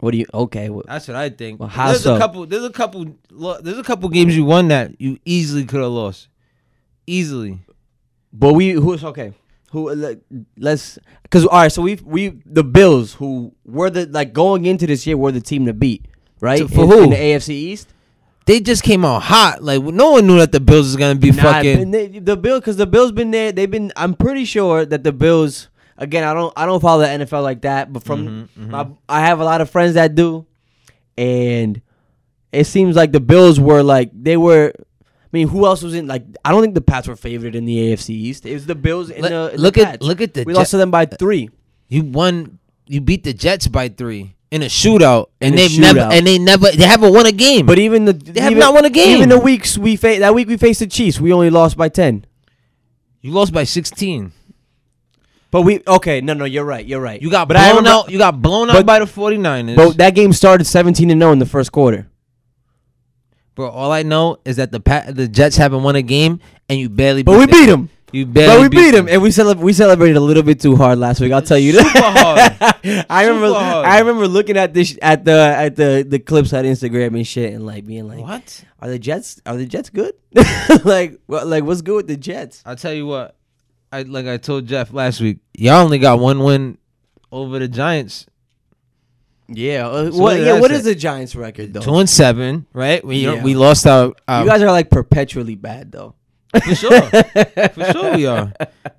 [0.00, 0.26] What do you?
[0.34, 0.68] Okay.
[0.68, 1.60] Well, That's what I think.
[1.60, 2.16] Well, how there's so?
[2.16, 2.44] a couple.
[2.46, 3.06] There's a couple.
[3.30, 6.28] There's a couple games you won that you easily could have lost.
[7.06, 7.60] Easily.
[8.32, 9.32] but we who's okay?
[9.74, 10.18] Who let-
[10.56, 11.70] let's because all right.
[11.72, 15.40] So we we the Bills who were the like going into this year were the
[15.40, 16.06] team to beat
[16.40, 17.02] right So for in, who?
[17.04, 17.88] in the AFC East.
[18.46, 19.62] They just came out hot.
[19.64, 21.90] Like no one knew that the Bills was gonna be Nah, fucking.
[21.90, 23.52] they- the Bill because the Bills been there.
[23.52, 23.92] They've been.
[23.96, 25.68] I'm pretty sure that the Bills.
[25.98, 26.52] Again, I don't.
[26.56, 28.68] I don't follow the NFL like that, but from Mhm, mhm.
[28.70, 30.44] my, I have a lot of friends that do,
[31.18, 31.80] and
[32.52, 34.72] it seems like the Bills were like they were.
[35.34, 36.06] I mean, who else was in?
[36.06, 38.46] Like, I don't think the Pats were favored in the AFC East.
[38.46, 40.44] It was the Bills and Let- the and the look at look at the.
[40.44, 41.50] We Jet- lost to them by uh, three.
[41.88, 42.60] you won.
[42.86, 46.38] You beat the Jets by three in a shootout, and In they've never and they
[46.38, 47.66] never they haven't won a game.
[47.66, 49.16] But even the They have even, not won a game.
[49.16, 51.88] Even the weeks we fa- that week we faced the Chiefs, we only lost by
[51.88, 52.24] ten.
[53.20, 54.30] you lost by sixteen.
[55.50, 57.20] But we okay, no, no, you're right, you're right.
[57.20, 58.10] You got but I blown remember- out.
[58.10, 59.74] You got blown out but- by the 49ers.
[59.76, 62.06] But that game started 17 to 0 in the first quarter.
[63.54, 66.78] Bro, all I know is that the Pat, the Jets haven't won a game, and
[66.78, 67.22] you barely.
[67.22, 67.50] But we them.
[67.50, 67.90] beat them.
[68.12, 68.54] You barely.
[68.56, 71.20] But we beat them, and we celeb- we celebrated a little bit too hard last
[71.20, 71.32] week.
[71.32, 71.86] I'll tell you that.
[71.86, 73.06] Super hard.
[73.10, 73.48] I remember.
[73.48, 73.86] Super hard.
[73.86, 77.52] I remember looking at this at the at the the clips on Instagram and shit,
[77.54, 78.64] and like being like, What?
[78.80, 79.40] "Are the Jets?
[79.46, 80.14] Are the Jets good?
[80.84, 81.46] like, what?
[81.46, 82.62] Like, what's good with the Jets?
[82.66, 83.36] I'll tell you what.
[83.92, 85.38] I like I told Jeff last week.
[85.54, 86.78] Y'all only got one win
[87.30, 88.26] over the Giants.
[89.56, 89.86] Yeah.
[89.88, 90.20] Uh, So what?
[90.20, 90.52] what Yeah.
[90.54, 90.76] I What say?
[90.78, 91.80] is the Giants' record though?
[91.80, 93.04] Two and seven, right?
[93.04, 93.42] We Yeah.
[93.42, 94.12] we lost our.
[94.28, 96.14] our you guys are like perpetually bad though.
[96.64, 98.52] for sure, for sure we are.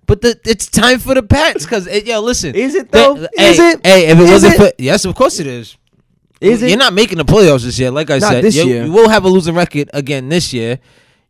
[0.07, 2.53] But the, it's time for the Pats because yo, listen.
[2.53, 3.15] Is it though?
[3.15, 3.79] hey, is it?
[3.85, 4.57] Hey, if it Is wasn't it?
[4.57, 5.77] for yes, of course it is.
[6.41, 6.67] Is it?
[6.69, 7.91] You're not making the playoffs this year.
[7.91, 8.83] Like I Not said, this you, year.
[8.85, 10.79] you will have a losing record again this year.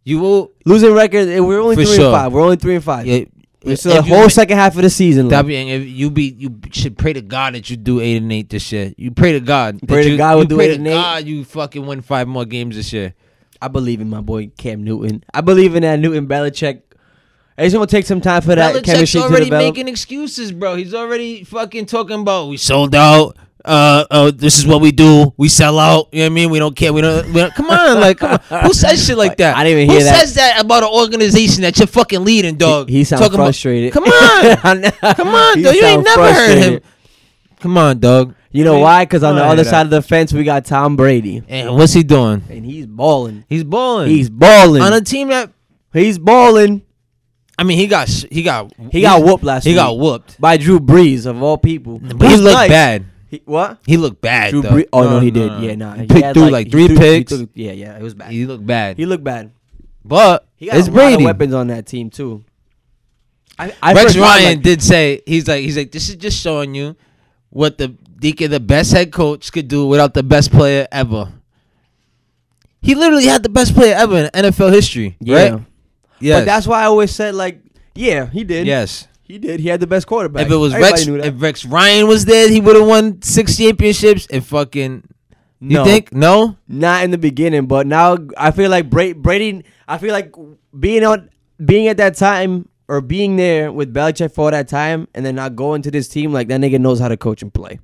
[0.04, 0.52] You will.
[0.66, 1.30] Losing record.
[1.30, 2.06] eh, We're only three sure.
[2.06, 2.34] and five.
[2.34, 3.06] We're only three and five.
[3.06, 3.26] Yeah,
[3.66, 5.28] It's the you whole second half of the season.
[5.30, 8.32] W, and if you be you should pray to God that you do eight and
[8.32, 8.94] eight this year.
[8.98, 9.80] You pray to God.
[9.80, 10.94] that Pray to you, God we'll do pray eight to and eight.
[10.94, 13.14] God you fucking win five more games this year.
[13.62, 15.24] I believe in my boy Cam Newton.
[15.34, 16.82] I believe in that Newton Belichick.
[17.58, 19.66] It's gonna take some time for that Belichick's chemistry to already develop.
[19.66, 20.76] making excuses, bro.
[20.76, 23.38] He's already fucking talking about we sold out.
[23.66, 25.34] Uh, uh, this is what we do.
[25.38, 26.10] We sell out.
[26.12, 26.50] You know what I mean?
[26.52, 26.94] We don't care.
[26.94, 27.26] We don't.
[27.28, 28.60] We don't come on, like, come on.
[28.66, 29.58] Who says shit like that?
[29.58, 30.14] I didn't even Who hear that.
[30.14, 32.90] Who says that about an organization that you're fucking leading, dog?
[32.90, 33.92] He, he sounds Talking about- frustrated.
[33.92, 34.56] Come on,
[35.16, 35.76] come on, dog.
[35.76, 36.82] You ain't never heard him.
[37.60, 38.36] Come on, dog.
[38.52, 39.06] You know I mean, why?
[39.06, 42.04] Because on the other side of the fence, we got Tom Brady, And what's he
[42.04, 42.44] doing?
[42.50, 43.44] and he's balling.
[43.50, 44.10] He's balling.
[44.10, 44.82] He's balling.
[44.82, 45.52] on a team that.
[45.92, 46.84] he's balling.
[47.58, 49.78] I mean, he got he got He got whooped last He week.
[49.78, 52.00] got whooped, by Drew Brees of all people.
[52.00, 52.70] but he looked nice.
[52.70, 53.06] bad.
[53.36, 53.80] He, what?
[53.86, 54.52] He looked bad.
[54.52, 54.70] Drew though.
[54.72, 54.88] Brees?
[54.94, 55.62] Oh no, he did.
[55.62, 55.94] Yeah, nah.
[55.96, 57.32] He He picked had, through like he three threw- picks.
[57.32, 58.32] took- yeah, yeah, it was bad.
[58.32, 58.98] He looked bad.
[58.98, 59.52] He looked bad.
[60.04, 61.26] but He got it's a lot of Brady.
[61.26, 62.44] weapons on that team too.
[63.58, 66.42] I, I Rex forgot, Ryan like- did say he's like he's like this is just
[66.42, 66.96] showing you
[67.50, 71.32] what the Deacon, the best head coach, could do without the best player ever.
[72.82, 75.50] He literally had the best player ever in NFL history, yeah.
[75.52, 75.62] right?
[76.20, 76.40] Yes.
[76.42, 77.60] But that's why I always said like,
[77.94, 78.68] yeah, he did.
[78.68, 79.08] yes.
[79.26, 79.60] He did.
[79.60, 80.46] He had the best quarterback.
[80.46, 83.58] If it was Everybody Rex, if Rex Ryan was there, he would have won six
[83.58, 84.28] championships.
[84.28, 85.04] And fucking,
[85.60, 85.84] you No.
[85.84, 86.56] think no?
[86.68, 89.64] Not in the beginning, but now I feel like Bra- Brady.
[89.88, 90.34] I feel like
[90.80, 91.30] being on,
[91.64, 95.56] being at that time or being there with Belichick for that time, and then not
[95.56, 97.80] going to this team like that nigga knows how to coach and play.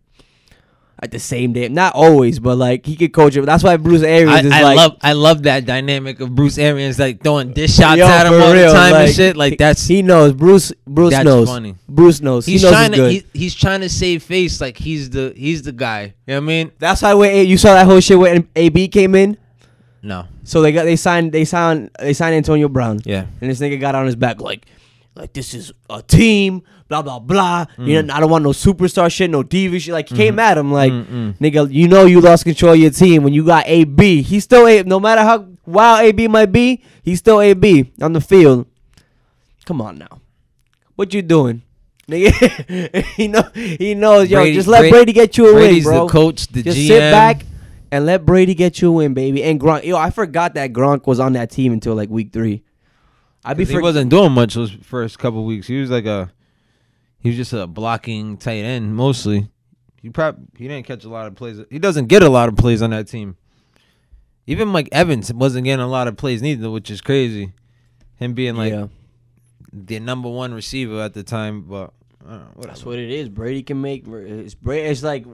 [1.04, 3.44] At the same day, not always, but like he could coach it.
[3.44, 6.60] That's why Bruce Arians I, is I like, love I love that dynamic of Bruce
[6.60, 9.36] Arians like throwing dish shots Yo, at him all real, the time and shit.
[9.36, 10.34] Like that's he knows.
[10.34, 11.48] Bruce Bruce That's knows.
[11.48, 11.76] funny.
[11.90, 12.46] Bruce knows.
[12.46, 15.64] he's he knows trying to he, he's trying to save face like he's the he's
[15.64, 16.02] the guy.
[16.04, 16.72] You know what I mean?
[16.78, 19.38] That's why when you saw that whole shit when AB came in.
[20.04, 20.28] No.
[20.44, 23.00] So they got they signed they signed they signed Antonio Brown.
[23.06, 23.26] Yeah.
[23.40, 24.66] And this nigga got on his back like,
[25.16, 27.66] like this is a team, blah blah blah.
[27.78, 28.06] You mm.
[28.06, 29.94] know, I don't want no superstar shit, no diva shit.
[29.94, 30.40] Like he came mm-hmm.
[30.40, 31.38] at him like, Mm-mm.
[31.38, 34.22] nigga, you know you lost control of your team when you got AB.
[34.22, 34.84] He's still A.
[34.84, 38.68] No matter how wild AB might be, he's still AB on the field.
[39.66, 40.22] Come on now,
[40.96, 41.62] what you doing,
[42.08, 43.06] nigga?
[43.16, 44.30] he know he knows.
[44.30, 46.08] Yo, Brady- just let Brady- Brady get you a Brady's win, bro.
[46.08, 46.88] the coach, the Just GM.
[46.88, 47.46] sit back
[47.92, 49.44] and let Brady get you a win, baby.
[49.44, 52.64] And Gronk, yo, I forgot that Gronk was on that team until like week three.
[53.44, 55.68] I'd be he for- wasn't doing much those first couple weeks.
[55.68, 56.32] He was like a
[57.20, 59.50] He was just a blocking tight end mostly.
[60.02, 61.60] He probably he didn't catch a lot of plays.
[61.70, 63.38] He doesn't get a lot of plays on that team.
[64.48, 67.54] Even Mike Evans wasn't getting a lot of plays neither, which is crazy.
[68.16, 68.88] Him being like yeah,
[69.72, 71.94] the number one receiver at the time, but
[72.26, 73.30] I don't know, that's what it is.
[73.30, 74.08] Brady can make.
[74.08, 74.88] It's Brady.
[74.88, 75.26] It's like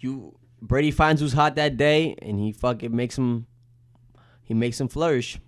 [0.00, 0.34] you.
[0.60, 3.46] Brady finds who's hot that day, and he fucking makes him.
[4.42, 5.38] He makes him flourish.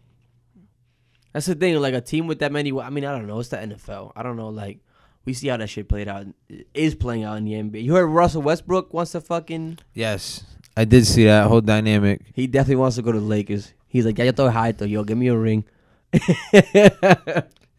[1.37, 1.77] That's the thing.
[1.77, 2.72] Like a team with that many.
[2.72, 3.38] I mean, I don't know.
[3.40, 4.12] It's the NFL.
[4.16, 4.49] I don't know.
[4.49, 4.79] Like
[5.27, 6.25] we see how that shit played out.
[6.72, 7.85] Is playing out in the NBA.
[7.85, 9.81] You heard Russell Westbrook wants to fucking.
[9.92, 10.44] Yes,
[10.79, 12.22] I did see that whole dynamic.
[12.33, 13.75] He definitely wants to go to the Lakers.
[13.87, 14.87] He's like, yeah, yo estoy high, though.
[14.87, 15.66] Yo, give me a ring.
[16.14, 16.22] Is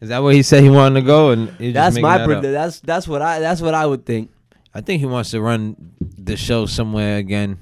[0.02, 1.30] that where he said he wanted to go?
[1.30, 2.18] And that's my.
[2.18, 3.40] that that's that's what I.
[3.40, 4.30] That's what I would think.
[4.72, 7.58] I think he wants to run the show somewhere again.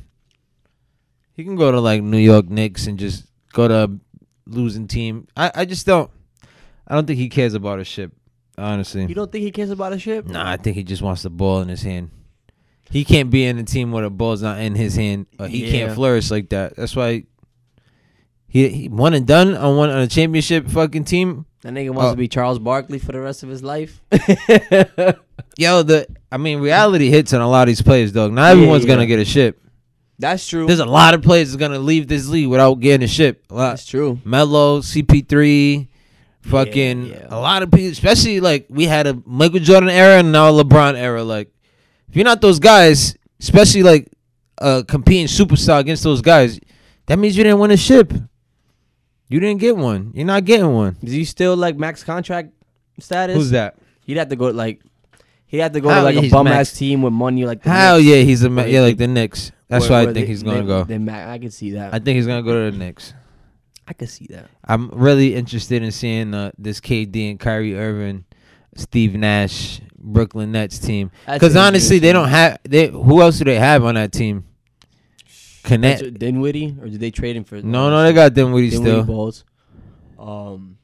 [1.33, 3.99] He can go to like New York Knicks and just go to
[4.47, 5.27] losing team.
[5.37, 6.11] I, I just don't.
[6.87, 8.13] I don't think he cares about a ship.
[8.59, 10.27] Honestly, You don't think he cares about a shit?
[10.29, 10.49] nah.
[10.51, 12.11] I think he just wants the ball in his hand.
[12.91, 15.27] He can't be in a team where the ball's not in his hand.
[15.49, 15.71] He Yeah.
[15.73, 16.77] can't flourish like that.
[16.77, 17.25] That's why
[18.47, 21.45] he, he one and done on one on a championship fucking team.
[21.63, 22.11] That nigga wants Oh.
[22.13, 24.01] to be Charles Barkley for the rest of his life.
[25.59, 28.33] Yo, the I mean, reality hits on a lot of these players, dog.
[28.33, 28.95] Not everyone's yeah.
[28.95, 29.61] gonna get a ship.
[30.19, 30.67] That's true.
[30.67, 33.45] There's a lot of players that's gonna leave this league without getting a ship.
[33.51, 33.71] A lot.
[33.71, 34.19] That's true.
[34.25, 35.89] Melo, CP3,
[36.43, 37.27] fucking yeah.
[37.29, 37.91] a lot of people.
[37.91, 41.23] Especially like we had a Michael Jordan era and now a LeBron era.
[41.23, 41.51] Like
[42.09, 44.09] if you're not those guys, especially like
[44.59, 46.59] a competing superstar against those guys,
[47.07, 48.13] that means you didn't win a ship.
[49.29, 50.13] You didn't get one.
[50.15, 50.97] You're not getting one.
[51.03, 52.53] Is he still like max contract
[53.01, 53.37] status?
[53.37, 53.77] Who's that?
[54.07, 54.81] He'd have to go like
[55.47, 56.71] he'd have to go How to like a bum max?
[56.71, 59.09] ass team with money like the Hell Knicks, yeah, he's a ma- yeah like the
[59.09, 59.51] Knicks.
[59.69, 60.85] That's where- why I think they- he's gonna they- go.
[60.85, 61.93] they ma- I could see that.
[61.95, 63.15] I think he's gonna go to the Knicks.
[63.89, 64.47] I could see that.
[64.65, 68.25] I'm really interested in seeing uh, this KD and Kyrie Irving,
[68.75, 71.11] Steve Nash, Brooklyn Nets team.
[71.31, 72.59] Because honestly, they don't have.
[72.65, 74.45] They who else do they have on that team?
[75.63, 76.01] Connect.
[76.01, 77.57] That's- Dinwiddie or did they trade him for?
[77.63, 79.05] No, no, they got Dinwiddie Dinwiddie still.
[79.05, 79.45] balls.
[80.19, 80.79] Um,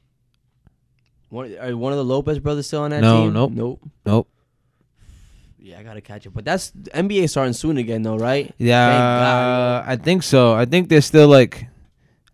[1.29, 3.33] one are one of the Lopez brothers still on that No, team?
[3.33, 3.51] nope.
[3.53, 3.79] nope.
[4.05, 4.27] Nope.
[5.63, 6.31] Yeah, I gotta catch it.
[6.31, 8.53] But that's NBA starting soon again, though, right?
[8.57, 9.85] Yeah, God.
[9.87, 10.53] I think so.
[10.53, 11.67] I think they're still like.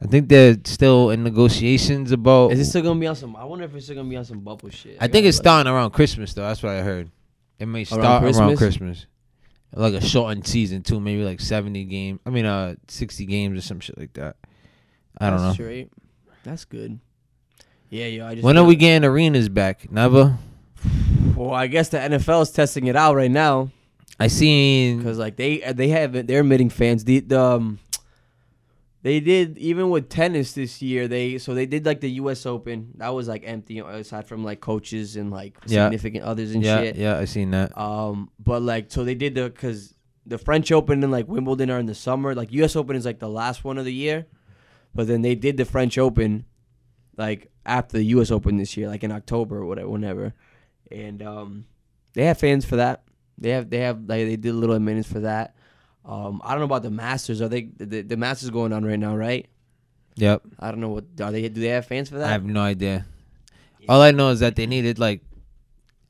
[0.01, 2.53] I think they're still in negotiations about.
[2.53, 3.35] Is it still gonna be on some?
[3.35, 4.97] I wonder if it's still gonna be on some bubble shit.
[4.99, 6.41] I think it's starting around Christmas though.
[6.41, 7.11] That's what I heard.
[7.59, 8.57] It may start around Christmas?
[8.57, 9.05] Christmas.
[9.75, 12.21] Like a shortened season too, maybe like seventy games.
[12.25, 14.37] I mean, uh, sixty games or some shit like that.
[15.19, 15.43] I don't know.
[15.43, 15.91] That's straight.
[16.43, 16.99] That's good.
[17.91, 18.25] Yeah, yo.
[18.25, 19.91] I just When are we getting arenas back?
[19.91, 20.35] Never.
[21.39, 23.71] Well, I guess the NFL is testing it out right now
[24.19, 24.97] I seen.
[24.97, 27.06] because like they they have they're admitting fans.
[27.06, 27.80] The, the um,
[29.02, 31.08] they did even with tennis this year.
[31.08, 32.45] They so they did like the U.S.
[32.45, 32.91] Open.
[32.97, 35.86] That was like empty aside from like coaches and like Yeah.
[35.86, 36.95] significant others and Yeah, shit.
[36.97, 37.78] yeah, I seen that.
[37.78, 39.93] Um, but like so they did the because
[40.25, 42.36] the French Open and like Wimbledon are in the summer.
[42.36, 42.75] Like U.S.
[42.75, 44.25] Open is like the last one of the year,
[44.93, 46.43] but then they did the French Open
[47.15, 48.30] like after the U.S.
[48.32, 50.34] Open this year, like in October or whatever, whenever,
[50.91, 51.65] and um,
[52.13, 53.04] they have fans for that.
[53.38, 55.56] They have they have like they did a little minutes for that.
[56.06, 57.41] Um, I don't know about the Masters.
[57.41, 59.15] Are they the, the Masters going on right now?
[59.15, 59.47] Right?
[60.15, 60.41] Yep.
[60.60, 61.47] I don't know what are they.
[61.47, 62.28] Do they have fans for that?
[62.28, 63.06] I have no idea.
[63.88, 65.21] All I know is that they needed like.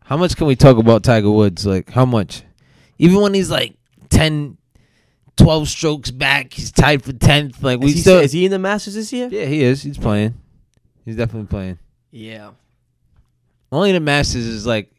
[0.04, 1.66] How much can we talk about Tiger Woods?
[1.66, 2.44] Like how much?
[2.98, 3.76] Even when he's like
[4.10, 4.58] 10,
[5.38, 7.62] 12 strokes back, he's tied for tenth.
[7.62, 8.20] Like we is, he, still.
[8.20, 9.30] is he in the Masters this year?
[9.32, 9.84] yeah, he is.
[9.84, 10.34] He's playing.
[11.06, 11.78] He's definitely playing.
[12.12, 12.52] Yeah.
[13.72, 14.92] Only the Masters is like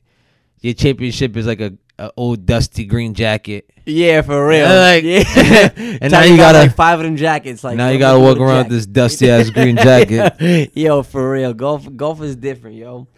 [0.61, 3.69] your championship is like a, a old dusty green jacket.
[3.87, 4.69] Yeah, for real.
[4.69, 5.97] Yeah, like- yeah.
[6.03, 7.65] And now you got, gotta like five of them jackets.
[7.65, 10.71] Like now you gotta walk around with this dusty ass green jacket.
[10.75, 13.09] yo, for real, golf golf is different, yo.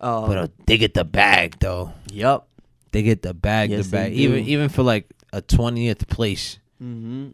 [0.00, 1.92] Um, But uh, they get the bag though.
[2.12, 2.48] yup.
[2.92, 4.12] They get the bag, Yes, the bag.
[4.14, 4.50] Even do.
[4.50, 6.58] even for like a twentieth place.
[6.78, 7.28] hmm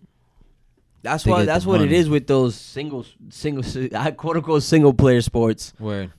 [1.02, 1.44] That's why.
[1.44, 3.62] That's what it is with those single, single,
[4.16, 5.72] quote unquote single player sports.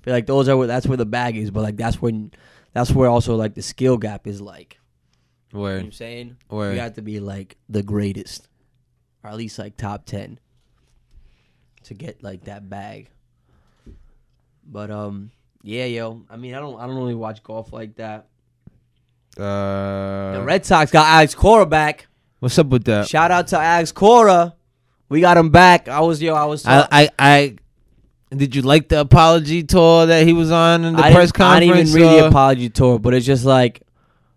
[0.04, 1.52] But like those are where that's where the bag is.
[1.52, 2.32] But like that's when,
[2.74, 4.41] that's where also like the skill gap is.
[4.41, 4.80] Like
[5.52, 6.74] Where you know what I'm saying, Word.
[6.74, 8.50] you have to be like the greatest,
[9.24, 10.38] or at least like top ten,
[11.86, 13.10] to get like that bag.
[14.65, 16.24] But um, yeah, yo.
[16.30, 18.28] I mean, I don't, I don't really watch golf like that.
[19.38, 22.08] Uh, The Red Sox got Alex Cora back.
[22.39, 23.08] what's up with that?
[23.08, 24.56] Shout out to Alex Cora.
[25.13, 25.88] We got him back.
[25.88, 26.34] I was yo.
[26.34, 26.65] I was.
[26.65, 27.56] I, I I
[28.36, 31.45] did you like the apology tour that he was on in the I press didn't,
[31.45, 33.84] I didn't even read the apology tour, but it's just like,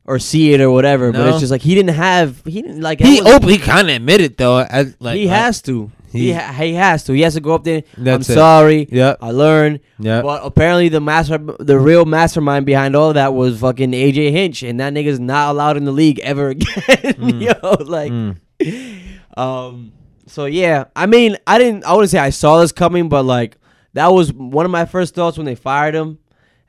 [0.04, 1.12] or see it or whatever.
[1.12, 2.42] But it's just like he didn't have.
[2.44, 3.00] He didn't like.
[3.00, 4.58] he open, he kind of admitted though.
[4.58, 5.90] I, like he has to.
[6.12, 7.14] He ha- he has to.
[7.14, 7.82] He has to go up there.
[7.96, 8.24] I'm it.
[8.24, 8.86] sorry.
[8.90, 9.18] Yep.
[9.22, 9.80] I learned.
[9.98, 10.20] Yeah.
[10.20, 14.78] But apparently the master, the real mastermind behind all that was fucking AJ Hinch, and
[14.80, 17.40] that nigga's not allowed in the league ever again.
[17.40, 18.36] Yo, like, Mm.
[19.36, 19.92] um,
[20.26, 20.84] so yeah.
[20.94, 21.84] I mean, I didn't.
[21.84, 23.56] I wouldn't say I saw this coming, but like
[23.94, 26.18] that was one of my first thoughts when they fired him,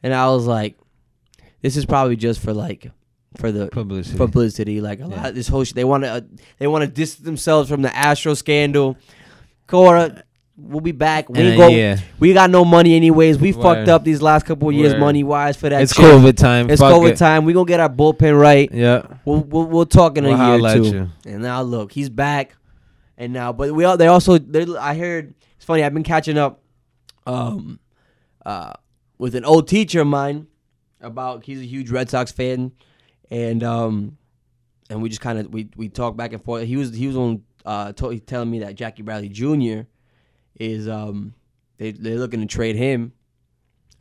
[0.03, 0.77] and I was like,
[1.61, 2.91] this is probably just for like
[3.37, 4.17] for the Publicity.
[4.17, 4.81] publicity.
[4.81, 5.23] Like a Yeah.
[5.23, 6.21] lot, this whole shit, they want to uh,
[6.59, 8.97] they want to distance themselves from the Astro scandal.
[9.67, 10.23] Cora,
[10.55, 11.29] we'll be back.
[11.29, 11.67] We uh, go.
[11.67, 11.97] yeah.
[12.19, 13.37] We got no money anyways.
[13.37, 13.61] We Word.
[13.61, 15.81] fucked up these last couple of years money wise for that.
[15.81, 16.05] It's shit.
[16.05, 16.69] COVID time.
[16.69, 17.17] It's Fuck COVID it.
[17.17, 17.43] time.
[17.45, 18.69] We gonna get our bullpen right.
[18.71, 19.05] Yeah.
[19.25, 20.85] We'll we'll, we'll talk in a We'll year holla or two.
[20.85, 21.09] you.
[21.25, 22.55] And now look, he's back.
[23.17, 24.38] And now, but we all they also
[24.80, 25.84] I heard it's funny.
[25.84, 26.62] I've been catching up,
[27.25, 27.80] um,
[28.45, 28.73] uh,
[29.17, 30.47] with an old teacher of mine
[31.01, 32.71] about he's a huge Red Sox fan,
[33.32, 34.17] and um,
[34.89, 36.63] and we just kind of we we talk back and forth.
[36.65, 39.88] He was he was on uh telling me that Jackie Bradley Jr.
[40.56, 41.34] is um
[41.77, 43.13] they they're looking to trade him,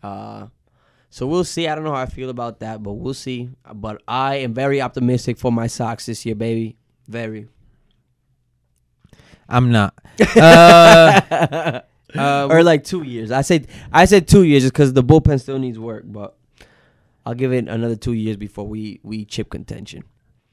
[0.02, 0.48] uh.
[1.08, 1.66] So we'll see.
[1.66, 3.48] I don't know how I feel about that, but we'll see.
[3.74, 6.76] But I am very optimistic for my Sox this year, baby.
[7.08, 7.48] Very.
[9.48, 9.94] I'm not.
[10.36, 11.80] Uh,
[12.14, 13.30] uh, or like two years.
[13.30, 16.36] I said I said two years just because the bullpen still needs work, but
[17.24, 20.04] I'll give it another two years before we we chip contention.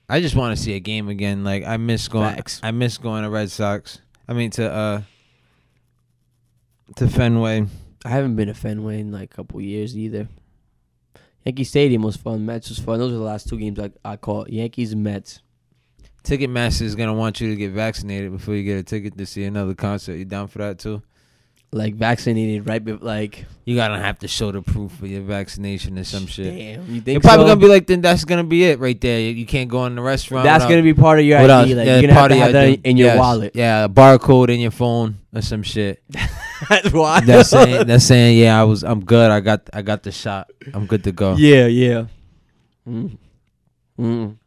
[0.09, 1.43] I just want to see a game again.
[1.43, 2.35] Like I miss going.
[2.35, 2.59] Facts.
[2.63, 3.99] I miss going to Red Sox.
[4.27, 5.01] I mean to uh
[6.95, 7.65] to Fenway.
[8.05, 10.27] I haven't been to Fenway in like a couple years either.
[11.45, 12.45] Yankee Stadium was fun.
[12.45, 12.99] Mets was fun.
[12.99, 14.49] Those were the last two games I I caught.
[14.49, 15.41] Yankees and Mets.
[16.23, 19.43] Ticketmaster is gonna want you to get vaccinated before you get a ticket to see
[19.43, 20.15] another concert.
[20.15, 21.01] You down for that too?
[21.71, 25.97] Like vaccinated right, be- like You gotta have to show the proof of your vaccination
[25.97, 26.55] or some shit.
[26.55, 27.55] Damn, you You're probably so?
[27.55, 29.19] gonna be like, then that's gonna be it right there.
[29.19, 30.43] You, you can't go in the restaurant.
[30.45, 31.73] That's without- gonna be part of your without- ID.
[31.75, 33.17] Like yeah, you're gonna have part to of have that in your Yes.
[33.19, 33.51] wallet.
[33.55, 36.03] Yeah, a barcode in your phone or some shit.
[36.69, 37.19] That's why.
[37.21, 39.29] That's saying that's saying yeah, I was I'm good.
[39.31, 40.49] I got I got the shot.
[40.73, 41.35] I'm good to go.
[41.35, 42.05] Yeah, yeah.
[42.87, 43.17] Mm.
[43.99, 44.37] Mm.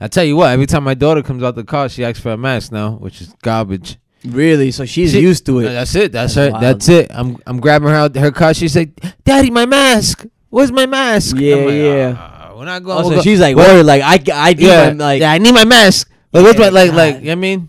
[0.00, 2.32] I tell you what, every time my daughter comes out the car, she asks for
[2.32, 3.98] a mask now, which is garbage.
[4.24, 4.70] Really?
[4.72, 5.64] So she's She- used to it.
[5.72, 6.12] That's it.
[6.12, 6.50] That's, That's her.
[6.52, 6.62] wild.
[6.64, 7.06] That's it.
[7.14, 8.54] I'm I'm grabbing her out her car.
[8.54, 8.90] She's like,
[9.24, 10.24] "Daddy, my mask.
[10.50, 12.16] Where's my mask?" Yeah, like, yeah.
[12.18, 13.84] "Ah, when I go, Oh, we'll so go- she's like, "Where?
[13.84, 15.20] Like I, I need yeah, my, like.
[15.20, 16.10] yeah, I need my mask.
[16.32, 17.14] Like, what's my like like?
[17.16, 17.68] You know what I mean,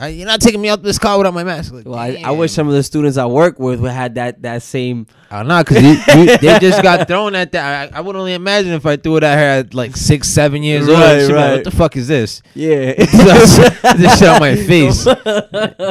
[0.00, 1.74] I, you're not taking me out of this car without my mask.
[1.74, 4.40] Like, Well, I, I wish some of the students I work with would had that
[4.42, 5.06] that same.
[5.30, 7.92] I don't know, cause you, you, they just got thrown at that.
[7.92, 10.62] I, I would only imagine if I threw it at her at like six, seven
[10.62, 10.98] years old.
[10.98, 12.42] Right, like, what the fuck is this?
[12.54, 12.94] Yeah.
[12.94, 15.04] this shit on my face.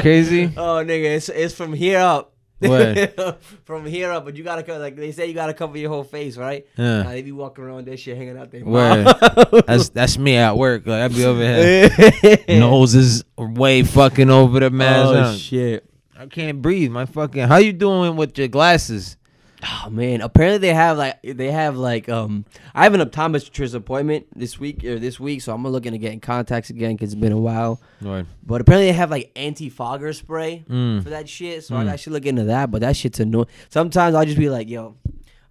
[0.01, 0.51] Crazy.
[0.57, 2.33] Oh, nigga, it's it's from here up.
[3.63, 6.03] From here up, but you gotta co- like they say you gotta cover your whole
[6.03, 6.67] face, right?
[6.77, 7.03] Yeah.
[7.03, 9.65] Now they be walking around that shit hanging out their mouth.
[9.65, 10.85] That's that's me at work.
[10.85, 12.37] Like I'd be over here.
[12.59, 15.09] Nose is way fucking over the oh, mask.
[15.13, 15.85] Oh shit.
[16.17, 16.91] I can't breathe.
[16.91, 17.47] My fucking.
[17.47, 19.15] How you doing with your glasses?
[19.61, 24.27] Oh man, apparently they have like they have like um I have an optometrist appointment
[24.33, 27.19] this week or this week, so I'm looking to get in contacts again because it's
[27.19, 27.81] been a while.
[27.99, 28.25] Lord.
[28.45, 31.03] But apparently they have like anti-fogger spray Mm.
[31.03, 31.89] for that shit, so Mm.
[31.89, 32.71] I should look into that.
[32.71, 33.47] But that shit's annoying.
[33.67, 34.95] Sometimes I'll just be like, yo,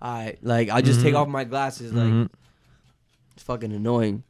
[0.01, 1.18] all right, like I'll just take Mhm.
[1.18, 2.29] off my glasses, like Mhm.
[3.35, 4.23] it's fucking annoying.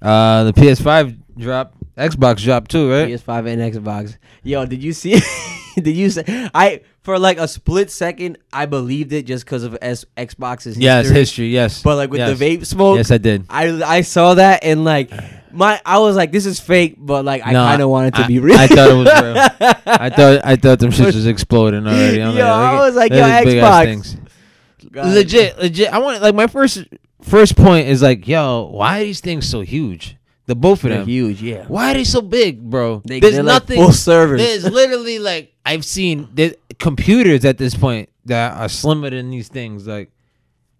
[0.00, 3.08] Uh, the PS5 drop, Xbox drop too, right?
[3.08, 4.16] PS5 and Xbox.
[4.42, 5.20] Yo, did you see?
[5.76, 9.76] did you say I for like a split second I believed it just because of
[9.82, 11.18] S, Xbox's Yes, history.
[11.20, 11.48] history.
[11.48, 11.82] Yes.
[11.82, 12.38] But like with Yes.
[12.38, 13.44] the vape smoke, Yes, I did.
[13.50, 15.10] I I saw that and like
[15.52, 18.20] my I was like this is fake, but like I No, kind of wanted to
[18.22, 18.56] I- be real.
[18.58, 19.68] I thought it was real.
[19.86, 22.22] I thought I thought them shits was exploding already.
[22.22, 25.14] I'm Yo, I was like, yo, at these big-ass Xbox.
[25.14, 25.92] legit, legit.
[25.92, 26.84] I want like my first
[27.20, 30.16] first point is like, yo, why are these things so huge?
[30.46, 31.08] The both of They're them.
[31.08, 31.64] huge, yeah.
[31.68, 33.00] Why are they so big, bro?
[33.04, 33.76] They, There's they're like nothing.
[33.76, 34.40] full servers.
[34.40, 39.48] There's literally like I've seen the computers at this point that are slimmer than these
[39.48, 39.86] things.
[39.86, 40.10] Like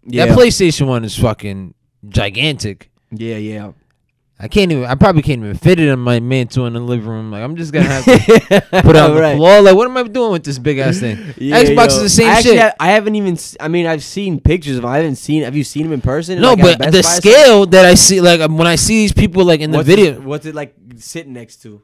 [0.05, 0.25] yeah.
[0.25, 1.73] that PlayStation one is fucking
[2.07, 2.91] gigantic.
[3.11, 3.71] yeah, yeah.
[4.39, 4.83] I can't even.
[4.83, 7.31] I probably can't even fit it in my mantle in the living room.
[7.31, 8.11] Like I'm just gonna have to
[8.81, 9.37] put it on the Right.
[9.37, 9.61] floor.
[9.61, 11.17] Like what am I doing with this big ass thing?
[11.37, 11.95] Yeah, Xbox yo.
[11.97, 12.61] is the same I actually shit.
[12.61, 13.37] ha- I haven't even.
[13.61, 14.81] I mean, I've seen pictures of.
[14.81, 14.91] them.
[14.91, 15.43] I haven't seen.
[15.43, 16.41] Have you seen them in person?
[16.41, 19.61] no, Like, but the scale that I see, like when I see these people, like
[19.61, 21.81] in the video, It, what's it like sitting next to?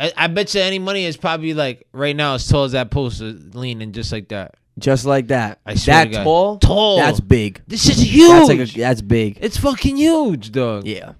[0.00, 2.90] I, I bet you any money is probably like right now as tall as that
[2.90, 4.54] poster, leaning just like that.
[4.78, 5.60] Just like that.
[5.66, 6.24] I swear that to God.
[6.24, 6.58] tall.
[6.58, 6.96] Tall.
[6.96, 7.60] That's big.
[7.66, 8.30] This is huge.
[8.30, 9.38] That's like a, that's big.
[9.42, 10.86] it's fucking huge, dog.
[10.86, 11.12] Yeah.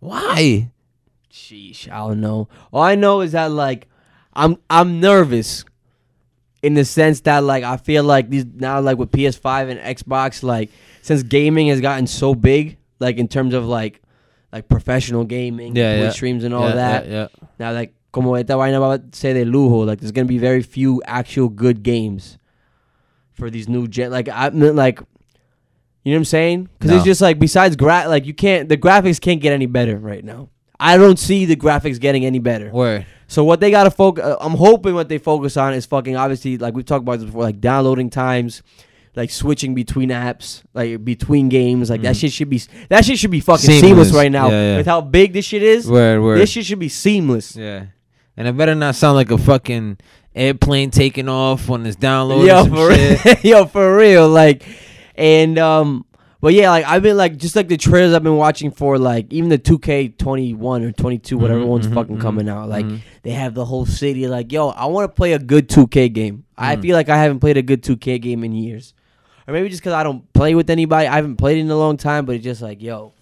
[0.00, 0.70] Why?
[1.30, 1.90] Sheesh.
[1.92, 2.48] I don't know.
[2.72, 3.86] All I know is that like,
[4.32, 5.64] I'm I'm nervous,
[6.62, 10.42] in the sense that like I feel like these now like with PS5 and Xbox
[10.42, 10.70] like
[11.02, 14.00] since gaming has gotten so big like in terms of like
[14.52, 16.10] like professional gaming, Yeah, yeah.
[16.10, 17.08] streams and all yeah, that.
[17.08, 17.26] Yeah,
[17.58, 19.84] Now like como esta vaina va a ser de lujo.
[19.86, 22.38] Like there's gonna be very few actual good games
[23.32, 24.10] for these new gen.
[24.10, 25.00] Like I mean, like
[26.04, 26.68] you know what I'm saying?
[26.78, 26.96] Because No.
[26.96, 30.24] it's just like besides gra like you can't the graphics can't get any better right
[30.24, 30.48] now.
[30.78, 32.70] I don't see the graphics getting any better.
[32.70, 33.06] Word.
[33.28, 36.58] So what they gotta focus, uh, I'm hoping what they focus on is fucking obviously
[36.58, 38.62] like we've talked about this before, like downloading times,
[39.14, 42.20] like switching between apps, like between games, like that Mhm.
[42.20, 44.12] shit should be that shit should be fucking seamless, Seamless.
[44.12, 44.50] right now.
[44.50, 44.76] Yeah, yeah.
[44.78, 46.20] With how big this shit is, Word.
[46.20, 46.38] Word.
[46.40, 47.54] this shit should be seamless.
[47.56, 47.84] Yeah.
[48.36, 49.98] And it better not sound like a fucking
[50.34, 53.24] airplane taking off when it's downloading yo, some for shit.
[53.24, 54.64] real, yo, for real, like,
[55.16, 56.06] and um,
[56.40, 59.30] but yeah, like I've been like just like the trailers I've been watching for like
[59.32, 62.86] even the 2K21 or 22, whatever Mhm, one's mhm, fucking mhm, coming out, like.
[62.86, 63.00] mhm.
[63.24, 66.42] They have the whole city like, yo, I want to play a good 2K game.
[66.58, 66.82] I Mm.
[66.82, 68.94] feel like I haven't played a good 2K game in years.
[69.46, 71.06] Or maybe just because I don't play with anybody.
[71.06, 73.12] I haven't played it in a long time, but it's just like, yo.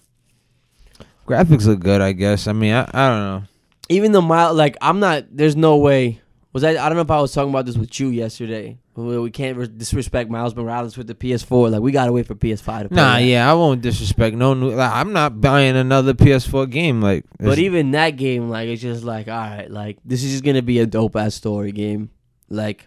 [1.27, 2.47] graphics look good, I guess.
[2.47, 3.43] I mean, I, I don't know.
[3.91, 6.21] Even the mild, like, I'm not, there's no way.
[6.53, 8.77] Was I, I don't know if I was talking about this with you yesterday.
[8.95, 11.71] We we can't re- disrespect Miles Morales with the PS4.
[11.71, 12.95] Like, we got to wait for PS5 to play.
[12.95, 13.23] Nah, that.
[13.23, 14.71] yeah, I won't disrespect no new.
[14.71, 17.01] Like, I'm not buying another PS4 game.
[17.01, 20.43] Like, But even that game, like, it's just like, all right, like, this is just
[20.43, 22.09] going to be a dope ass story game.
[22.49, 22.85] Like,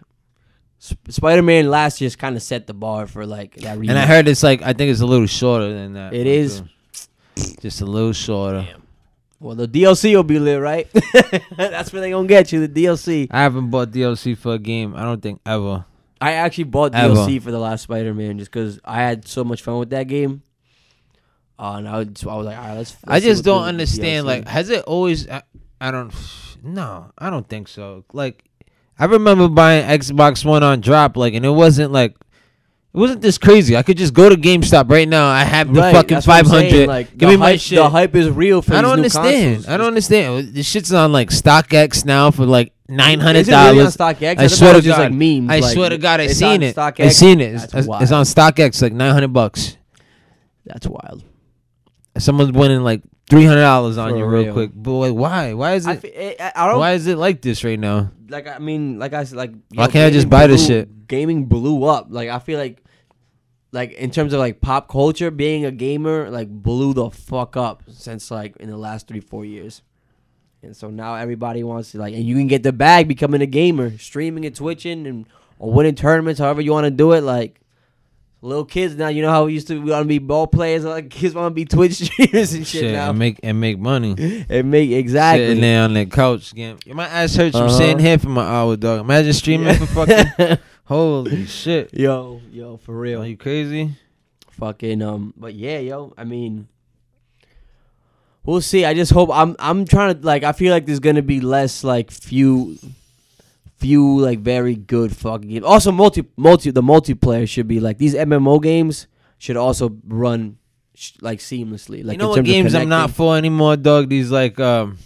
[0.77, 4.05] Sp- Spider Man last year's kind of set the bar for, like, that and I
[4.05, 6.13] heard it's like I think it's a little shorter than that.
[6.13, 6.61] It one, is.
[7.35, 7.55] too.
[7.61, 8.67] just a little shorter.
[9.39, 10.87] Well, the DLC will be lit, right?
[11.57, 12.65] That's where they gonna get you.
[12.65, 13.27] The DLC.
[13.29, 14.95] I haven't bought DLC for a game.
[14.95, 15.85] I don't think ever.
[16.21, 17.13] I actually bought Ever.
[17.13, 20.41] DLC for the last Spider-Man just because I had so much fun with that game.
[21.59, 22.95] Uh, and I, would, so I was like, all right, let's.
[23.05, 24.25] I let's see just don't understand.
[24.25, 25.29] DLC Like, has it always?
[25.29, 25.43] I,
[25.79, 26.13] I don't.
[26.63, 28.05] No, I don't think so.
[28.11, 28.43] Like,
[28.97, 32.15] I remember buying Xbox One on drop, like, and it wasn't like,
[32.95, 33.75] it wasn't this crazy.
[33.75, 35.27] I could just go to GameStop right now.
[35.27, 36.87] I have the Right, fucking that's what I'm five saying, hundred.
[36.87, 37.77] Like, Give the me my hype- shit.
[37.77, 38.73] The hype is real for.
[38.73, 39.55] I don't new understand.
[39.55, 39.67] consoles.
[39.67, 40.53] I don't understand.
[40.53, 43.97] This shit's on like StockX now for like nine hundred Is it really on dollars.
[43.97, 44.23] StockX?
[44.39, 45.03] I thought swear it to was just God.
[45.03, 45.49] like memes.
[45.51, 46.77] I like, swear to God, I it's seen on it.
[46.77, 47.11] I StockX?
[47.11, 47.53] seen it.
[47.53, 48.11] It's, That's it's wild.
[48.13, 49.75] on StockX, like nine hundred bucks.
[50.65, 51.23] That's wild.
[52.17, 54.53] Someone's winning like three hundred dollars on For you real real.
[54.53, 54.71] quick.
[54.73, 55.53] But like, why?
[55.53, 56.01] Why is I, it?
[56.01, 58.11] fe- I, I don't Why is it like this right now?
[58.29, 60.61] like I mean, like I said, like Why yo, can't I just gaming buy this
[60.65, 61.07] blew- shit?
[61.07, 62.07] Gaming blew up.
[62.09, 62.81] Like I feel like,
[63.75, 67.83] like in terms of like pop culture, being a gamer like blew the fuck up
[67.91, 69.81] since like in the last three four years.
[70.63, 73.45] And so now everybody wants to like, and you can get the bag becoming a
[73.45, 75.27] gamer, streaming and twitching and
[75.59, 77.21] or winning tournaments, however you want to do it.
[77.21, 77.59] Like
[78.45, 80.83] little kids now, you know how we used to we want to be ball players.
[80.85, 83.09] Like kids want to be Twitch streamers and shit, Shit, now.
[83.09, 84.45] and make and make money.
[84.49, 85.47] and make exactly.
[85.47, 87.77] Sitting there on that couch, getting my ass hurts from Uh-huh.
[87.77, 89.01] sitting here for my hour, dog.
[89.01, 91.93] Imagine streaming for fucking holy shit.
[91.93, 93.21] yo, yo, for real.
[93.21, 93.95] Are you crazy?
[94.51, 96.65] fucking um but yeah yo i mean
[98.45, 101.21] we'll see i just hope i'm i'm trying to like i feel like there's gonna
[101.21, 102.77] be less like few
[103.85, 108.15] few like very good fucking games also multi multi the multiplayer should be like these
[108.15, 110.57] mmo games should also run
[110.95, 114.09] sh- like seamlessly like you know in what games I'm not for anymore, dog?
[114.09, 114.97] These like um,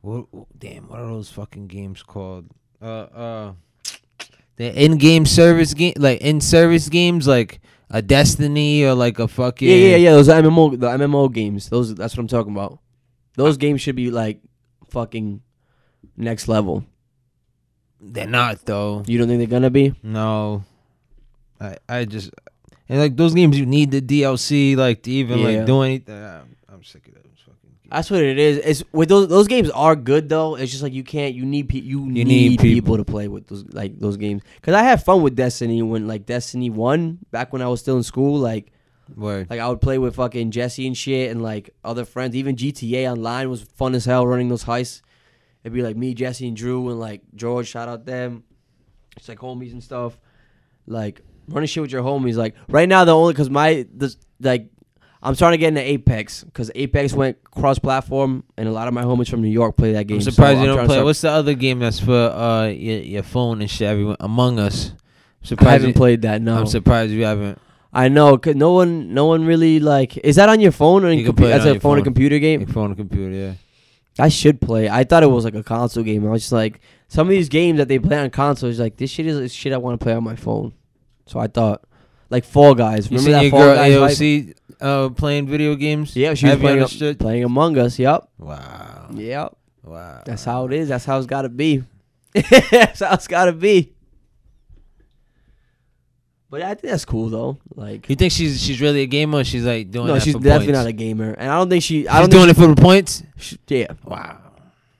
[0.00, 0.26] what,
[0.56, 2.46] damn, what are those fucking games called?
[2.80, 3.52] Uh, uh,
[4.56, 9.74] the in-game service game, like in-service games, like a Destiny or like a fucking yeah
[9.74, 11.68] yeah yeah those mmo the mmo games.
[11.68, 12.78] Those that's what i'm talking about.
[13.34, 14.40] Those games should be like
[14.88, 15.42] fucking
[16.16, 16.84] next level
[18.00, 19.02] They're not though.
[19.06, 20.64] you don't think they're gonna be No,
[21.60, 22.30] I I just
[22.88, 25.44] and like those games you need the DLC like to even Yeah.
[25.58, 26.14] like do anything.
[26.22, 27.56] I'm, I'm sick of those fucking.
[27.64, 27.88] Games.
[27.90, 28.58] That's what it is.
[28.58, 30.54] It's with those those games are good though.
[30.56, 31.34] It's just like you can't.
[31.34, 32.94] You need pe- you, need, need people.
[32.94, 32.96] people.
[32.98, 34.42] to play with those like those games.
[34.62, 37.96] Cause I had fun with Destiny when like Destiny one back when I was still
[37.96, 38.38] in school.
[38.38, 38.70] Like
[39.16, 39.48] Word.
[39.50, 42.36] like I would play with fucking Jesse and shit and like other friends.
[42.36, 45.00] Even GTA Online was fun as hell running those heists.
[45.66, 47.66] It'd be like me, Jesse, and Drew and like George.
[47.66, 48.44] Shout out them.
[49.16, 50.16] It's like homies and stuff.
[50.86, 52.36] Like running shit with your homies.
[52.36, 54.68] Like right now the only cause my this like
[55.20, 58.94] I'm starting to get into Apex because Apex went cross platform and a lot of
[58.94, 60.18] my homies from New York play that game.
[60.18, 61.02] I'm So surprised you I'm don't play.
[61.02, 63.88] What's the other game that's for uh your, your phone and shit?
[63.88, 64.92] Everyone Among Us.
[65.50, 66.40] I'm I haven't you, played that.
[66.42, 67.58] No, I'm surprised you haven't.
[67.92, 68.38] I know.
[68.38, 70.16] Cause no one, no one really like.
[70.18, 72.38] Is that on your phone or in You compu- That's a your phone, and computer
[72.38, 72.60] game.
[72.60, 73.52] Your phone and computer, yeah.
[74.18, 74.88] I should play.
[74.88, 76.26] I thought it was like a console game.
[76.26, 79.10] I was just like, some of these games that they play on consoles, like this
[79.10, 80.72] shit is shit I want to play on my phone.
[81.26, 81.84] So I thought,
[82.30, 83.10] like Fall Guys.
[83.10, 84.18] You Remember that Fall girl Guys?
[84.18, 86.16] AOC uh, playing video games?
[86.16, 87.18] Yeah, she was playing, understood?
[87.18, 87.98] playing Among Us.
[87.98, 89.10] Yep, Wow.
[89.14, 89.56] yep.
[89.84, 90.22] Wow.
[90.24, 90.88] That's how it is.
[90.88, 91.84] That's how it's got to be.
[92.34, 93.92] that's how it's got to be.
[96.48, 97.58] But I think that's cool though.
[97.74, 99.38] Like, You think she's she's really a gamer?
[99.38, 100.78] Or she's like doing no, she's definitely points?
[100.78, 102.06] not a gamer, and I don't think she.
[102.06, 103.22] I She's don't doing it for the points.
[103.36, 104.38] she, yeah, Wow.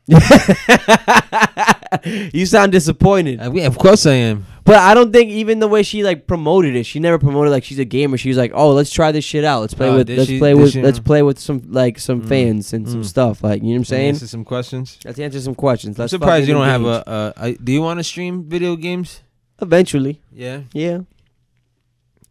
[2.33, 3.41] you sound disappointed.
[3.41, 4.47] I mean, of course I am.
[4.65, 7.65] But I don't think even the way she like promoted it, she never promoted like
[7.65, 8.17] she's a gamer.
[8.17, 9.61] She was like, "Oh, let's try this shit out.
[9.61, 10.83] Let's play Oh, with let's she- play with she?
[10.83, 12.29] let's play with some like some Mm.
[12.29, 13.07] fans and some Mm.
[13.07, 14.09] stuff." Like, you know what I'm saying?
[14.11, 14.99] Answer some questions.
[15.05, 15.99] Let's answer some questions.
[16.01, 17.09] I'm surprised you don't have a.
[17.09, 19.23] Uh, I, do you want to stream video games?
[19.63, 20.61] Eventually, Yeah.
[20.73, 20.99] yeah.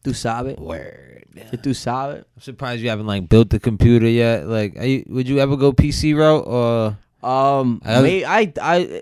[0.06, 0.58] Tu sabe.
[0.58, 1.26] Word.
[1.52, 2.24] Que Tu sabe.
[2.36, 4.48] I'm surprised you haven't like built the computer yet.
[4.48, 6.98] Like, are you, would you ever go PC route or?
[7.28, 9.02] Um, I- may, I, I,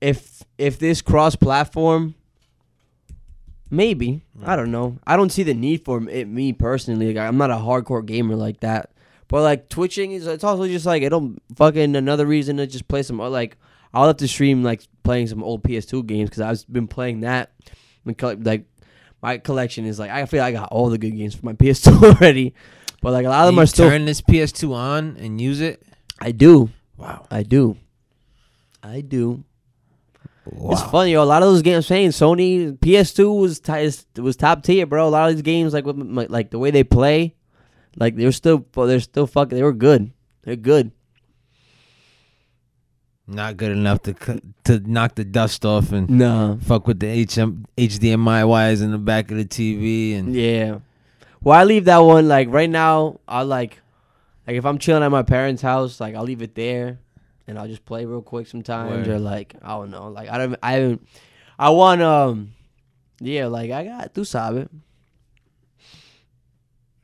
[0.00, 2.14] if if this cross platform,
[3.70, 4.98] maybe I don't know.
[5.06, 6.28] I don't see the need for it.
[6.28, 8.90] Me personally, like, I'm not a hardcore gamer like that.
[9.28, 13.02] But like twitching is, it's also just like it'll fucking another reason to just play
[13.02, 13.56] some uh, like
[13.92, 17.52] I'll have to stream like playing some old PS2 games because I've been playing that.
[18.04, 18.64] Like
[19.24, 21.52] my collection is like I feel like I got all the good games for my
[21.62, 22.54] PS2 already.
[23.00, 23.88] But like a lot of them you are still.
[23.88, 25.82] turn this PS2 on and use it.
[26.20, 26.68] I do.
[26.98, 27.26] Wow.
[27.30, 27.78] I do.
[28.82, 29.42] I do.
[30.44, 30.72] Wow.
[30.72, 31.22] It's funny, yo.
[31.22, 35.08] A lot of those games saying Sony PS2 was t- was top tier, bro.
[35.08, 37.34] A lot of these games, like with like, like the way they play,
[37.96, 40.12] like they're still they're still fucking they were good.
[40.42, 40.92] They're good.
[43.26, 44.14] Not good enough to
[44.64, 46.56] to knock the dust off and Nah.
[46.56, 50.80] fuck with the HM, HDMI wires in the back of the TV and Yeah.
[51.42, 53.20] Well, I leave that one like right now.
[53.26, 53.80] I like
[54.46, 56.98] like if I'm chilling at my parents' house, like I'll leave it there,
[57.46, 59.08] and I'll just play real quick sometimes, Word.
[59.08, 61.08] or like I don't know, like I don't I haven't
[61.58, 62.52] I want um
[63.20, 64.68] yeah like I got tu sabe.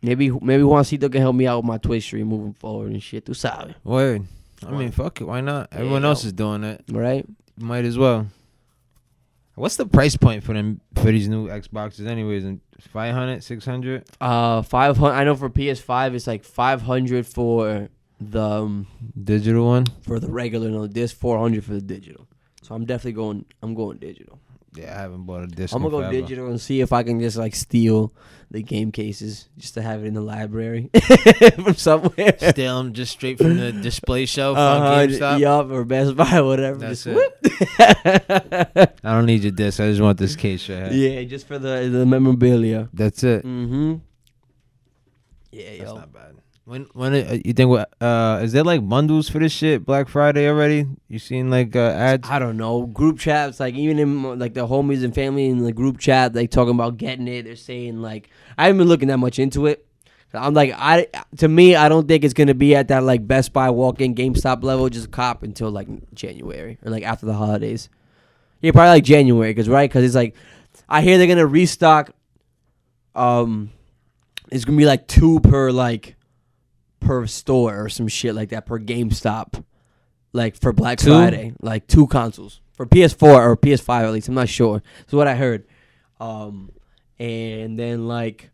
[0.02, 3.24] Maybe maybe Juancito can help me out with my Twitch stream moving forward and shit.
[3.26, 4.26] Tu sabe, word.
[4.66, 5.24] I mean, fuck it.
[5.24, 5.68] Why not?
[5.72, 6.08] Everyone yo.
[6.08, 6.84] else is doing it.
[6.90, 7.26] right?
[7.56, 8.26] Might as well.
[9.54, 12.44] What's the price point for them for these new Xboxes, anyways?
[12.44, 14.04] And 500, 600?
[14.20, 15.14] Uh, five hundred.
[15.14, 17.88] I know for PS5 it's like five hundred for
[18.20, 18.86] the um,
[19.22, 19.86] digital one?
[20.02, 22.26] for the regular no this 400 for the digital
[22.62, 24.38] so i'm definitely going i'm going digital
[24.74, 25.74] Yeah, I haven't bought a disc.
[25.74, 26.12] i'm gonna go forever.
[26.12, 28.12] digital and see if i can just like steal
[28.52, 30.90] the game cases just to have it in the library
[31.56, 35.38] from somewhere Steal them just straight from the display shelf uh-huh, on GameStop.
[35.40, 38.96] yup or best buy whatever That's just it.
[39.04, 39.78] I don't need your disc.
[39.80, 41.20] I just want this case right here.
[41.20, 43.44] yeah just for the the memorabilia That's it.
[43.44, 43.96] mm-hmm
[45.52, 46.34] yeah That's yo not bad.
[46.70, 50.08] When when it, uh, you think uh is there like bundles for this shit Black
[50.08, 50.86] Friday already?
[51.08, 52.30] You seen like uh, ads?
[52.30, 55.72] I don't know group chats like even in like the homies and family in the
[55.72, 57.42] group chat like talking about getting it.
[57.42, 59.84] They're saying like I haven't been looking that much into it.
[60.32, 61.08] I'm like I
[61.38, 64.14] to me I don't think it's gonna be at that like Best Buy walk in
[64.14, 67.88] GameStop level just cop until like January or like after the holidays.
[68.60, 70.36] Yeah, probably like January because right because it's like
[70.88, 72.12] I hear they're gonna restock.
[73.16, 73.72] Um,
[74.52, 76.14] it's gonna be like two per like
[77.00, 79.64] per store or some shit like that per GameStop,
[80.32, 81.10] like for Black Two?
[81.10, 84.28] Friday, like two consoles for PS4 or PS5 at least.
[84.28, 84.82] I'm not sure.
[85.00, 85.66] That's what I heard.
[86.18, 86.70] Um,
[87.18, 88.50] and then like,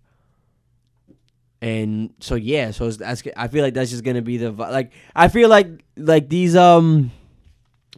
[1.60, 4.92] and so yeah, so it's, that's I feel like that's just gonna be the like
[5.14, 7.12] I feel like like these um.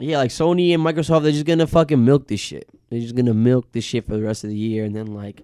[0.01, 2.69] Yeah, like Sony and Microsoft, they're just gonna fucking milk this shit.
[2.89, 5.43] They're just gonna milk this shit for the rest of the year, and then like,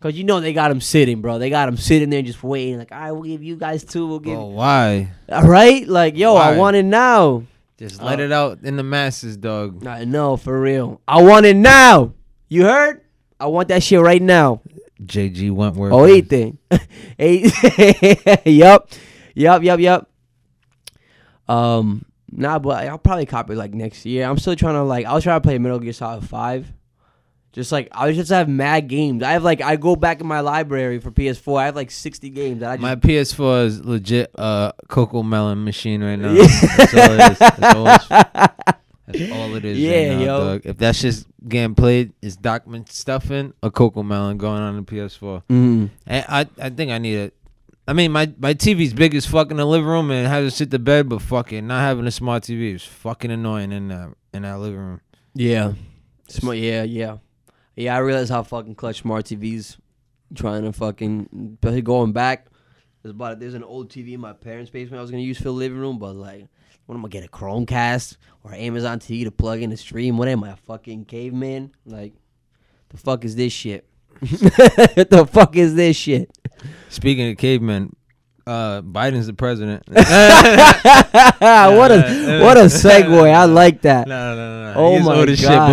[0.00, 1.38] cause you know they got them sitting, bro.
[1.38, 2.78] They got them sitting there just waiting.
[2.78, 4.06] Like, I will give you guys two.
[4.06, 5.08] We'll give, Oh, why?
[5.30, 5.86] all right.
[5.86, 7.44] Like, yo, I want it now.
[7.78, 9.86] Just let Uh, it out in the masses, dog.
[9.86, 11.00] I know for real.
[11.06, 12.12] I want it now.
[12.48, 13.02] You heard?
[13.38, 14.62] I want that shit right now.
[15.04, 15.92] JG Wentworth.
[15.92, 16.56] Oh, anything.
[17.18, 17.52] Eight.
[18.46, 18.88] yup.
[19.34, 19.62] Yup.
[19.62, 19.78] Yup.
[19.80, 20.08] Yup.
[21.48, 22.04] Um.
[22.32, 24.26] Nah, but I'll probably copy like next year.
[24.26, 25.06] I'm still trying to like.
[25.06, 26.72] I was trying to play Metal Gear Solid Five.
[27.56, 29.22] Just like I just have mad games.
[29.22, 31.58] I have like I go back in my library for PS4.
[31.58, 36.04] I have like 60 games that I just My PS4 is legit uh Cocomelon machine
[36.04, 36.34] right now.
[36.34, 37.38] That's all it is.
[37.38, 38.08] That's all, it's-
[39.06, 39.78] that's all it is.
[39.78, 40.44] Yeah, right now, yo.
[40.44, 40.62] Dog.
[40.66, 45.42] If that's just getting played, is document stuffing a Cocomelon going on the PS4.
[45.48, 45.88] Mm.
[46.06, 47.34] And I I think I need it.
[47.88, 50.54] I mean, my my TV's big as fuck in the living room and has to
[50.54, 54.12] sit to bed, but fucking not having a smart TV is fucking annoying in that
[54.34, 55.00] in that living room.
[55.32, 55.72] Yeah.
[56.28, 56.58] Smart.
[56.58, 57.16] Yeah, yeah,
[57.76, 57.94] yeah.
[57.94, 59.76] I realize how fucking clutch smart TVs
[60.34, 62.46] trying to fucking, going back.
[63.02, 65.44] There's about there's an old TV in my parents' basement I was gonna use for
[65.44, 66.48] the living room, but like,
[66.86, 70.16] what am I get a Chromecast or Amazon TV to plug in the stream?
[70.16, 71.72] What am I a fucking caveman?
[71.84, 72.14] Like,
[72.88, 73.88] the fuck is this shit?
[74.20, 74.30] what
[75.10, 76.30] the fuck is this shit?
[76.88, 77.95] Speaking of cavemen,
[78.46, 79.82] uh, Biden's the president.
[79.88, 80.04] what
[81.92, 83.32] a what a segue.
[83.34, 84.06] I like that.
[84.06, 84.78] No, no, no, no.
[84.78, 85.28] Oh He's my god!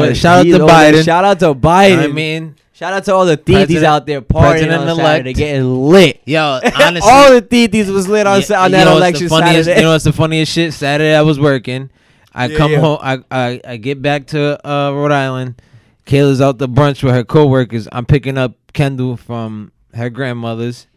[0.07, 1.05] shit, shout out to Biden.
[1.05, 2.03] Shout out to Biden.
[2.03, 4.95] I mean, Shout out to all the President- out there partying on.
[4.97, 6.21] Saturday, getting lit.
[6.26, 9.80] yo, honestly, all the titis was lit on, Yeah, on that know election funniest, Saturday.
[9.80, 10.74] You know what's the funniest shit?
[10.74, 11.91] Saturday I was working.
[12.34, 12.80] I Yeah, come yeah.
[12.80, 12.97] home.
[13.01, 15.61] I, I I get back to uh, Rhode Island.
[16.07, 17.88] Kayla's out to brunch with her coworkers.
[17.91, 20.88] I'm picking up Kendall from her grandmother's,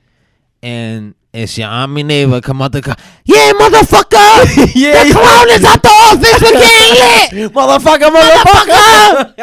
[0.62, 2.97] and it's your aunt, my neighbor, come out the car.
[3.24, 4.72] Yeah, motherfucker!
[4.74, 6.43] Yeah, the clown is at the office.
[6.43, 7.53] We're getting lit.
[7.53, 9.37] motherfucker, motherfucker.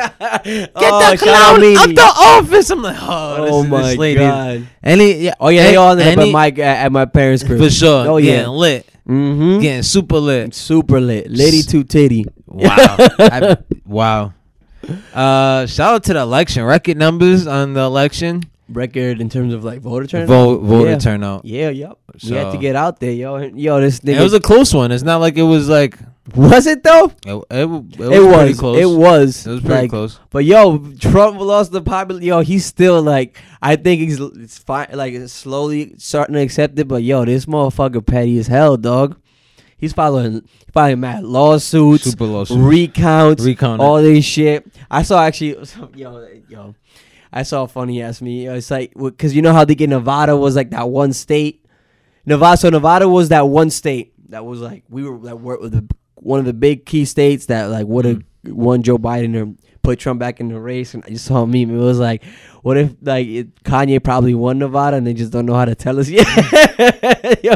[0.43, 2.69] Get Oh, the out clown at the office.
[2.69, 4.19] I'm like, oh, this, Oh is- my this lady.
[4.19, 4.67] god.
[4.83, 7.59] Any, yeah, Oh yeah, they all there, but any- Mike at, at my parents' crib
[7.59, 8.07] for sure.
[8.07, 8.47] Oh getting yeah.
[8.49, 9.59] lit, Mm-hmm.
[9.61, 10.53] getting super lit.
[10.53, 12.25] Super lit, lady S- two titty.
[12.45, 12.95] Wow.
[12.99, 14.33] I- wow.
[15.13, 18.43] Uh, shout out to the election record numbers on the election.
[18.73, 20.27] Record in terms of like voter turnout.
[20.27, 20.97] Vote voter Yeah.
[20.97, 21.45] turnout.
[21.45, 21.97] Yeah, yep.
[22.23, 23.37] we had to get out there, yo.
[23.37, 24.91] Yo, this nigga It was a close one.
[24.91, 25.97] It's not like it was like
[26.35, 27.11] was it though?
[27.25, 27.33] it.
[27.51, 28.19] It, it was, It pretty
[28.49, 28.59] was.
[28.59, 28.77] close.
[28.79, 29.45] It was.
[29.47, 30.19] It was pretty like, close.
[30.29, 32.21] But yo, Trump lost the popular.
[32.21, 33.37] Yo, he's still like.
[33.61, 34.87] I think he's it's fine.
[34.93, 36.87] Like it's slowly starting to accept it.
[36.87, 39.19] But yo, this motherfucker petty as hell, dog.
[39.77, 42.57] He's following, following mad lawsuits, Super lawsuit.
[42.57, 44.65] recounts, Recount all this shit.
[44.89, 45.57] I saw actually,
[45.95, 46.73] yo, yo,
[47.33, 48.45] I saw a funny ass me.
[48.47, 51.65] It's like because you know how they get Nevada was like that one state.
[52.25, 55.85] Nevada, so Nevada was that one state that was like we were that were the
[56.15, 58.53] one of the big key states that like would have Mm.
[58.55, 59.53] won Joe Biden or
[59.83, 60.93] put Trump back in the race.
[60.93, 61.71] And I just saw a meme.
[61.73, 62.25] It was like,
[62.61, 65.75] what if like it, Kanye probably won Nevada and they just don't know how to
[65.75, 66.27] tell us yet?
[67.41, 67.55] yo,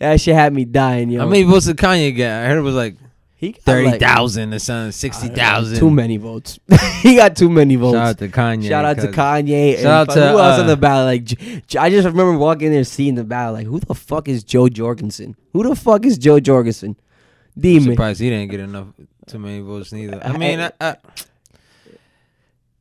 [0.00, 1.20] that shit had me dying, yo.
[1.20, 2.42] How many votes did Kanye guy?
[2.44, 2.96] I heard it was like
[3.38, 5.78] he got, thirty like, thousand or something, sixty thousand.
[5.78, 6.58] Too many votes.
[7.02, 7.94] he got too many votes.
[7.94, 8.68] Shout out to Kanye.
[8.68, 9.76] Shout out to Kanye.
[9.76, 11.06] Shout out to, who else on uh, the ballot?
[11.06, 13.54] Like, J- J- I just remember walking in there seeing the ballot.
[13.60, 15.36] Like, who the fuck is Jo Jorgensen?
[15.52, 16.96] Who the fuck is Jo Jorgensen?
[17.62, 18.88] I'm surprised he didn't get enough
[19.28, 20.20] too many votes neither.
[20.20, 20.96] I I- mean, I, I,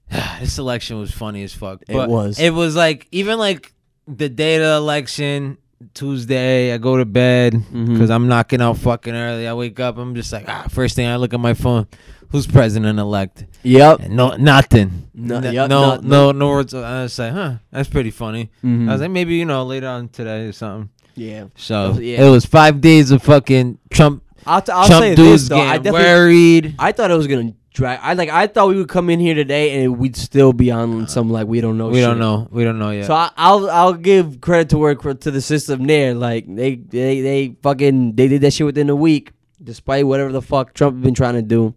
[0.40, 1.84] this election was funny as fuck.
[1.88, 2.40] It was.
[2.40, 3.74] It was like even like
[4.08, 5.60] the day of the election,
[5.94, 9.48] Tuesday, I go to bed because I'm knocking out fucking early.
[9.48, 11.88] I wake up, I'm just like, ah, first thing I look at my phone,
[12.30, 13.46] who's president elect?
[13.64, 14.00] Yep.
[14.02, 15.10] And no, nothing.
[15.14, 16.74] No- no, yep, no, no- no, words.
[16.74, 18.50] I was like, huh, that's pretty funny.
[18.64, 18.90] Mhm.
[18.90, 20.90] I was like, maybe you know later on today or something.
[21.16, 21.46] yeah.
[21.56, 22.26] So yeah.
[22.26, 24.24] it was five days of fucking Trump.
[24.46, 25.60] I'll, t- I'll Trump say dudes this though.
[25.60, 26.02] I definitely.
[26.02, 26.76] worried.
[26.80, 28.00] I thought it was gonna drag.
[28.02, 28.30] I like.
[28.30, 31.48] I thought we would come in here today and we'd still be on some like
[31.48, 31.88] we don't know.
[31.90, 32.48] we don't know.
[32.52, 33.06] We don't know yet.
[33.06, 36.14] So I, I'll I'll give credit to work to the system there.
[36.14, 39.32] Like they they they fucking they did that shit within a week,
[39.64, 41.74] despite whatever the fuck Trump been trying to do.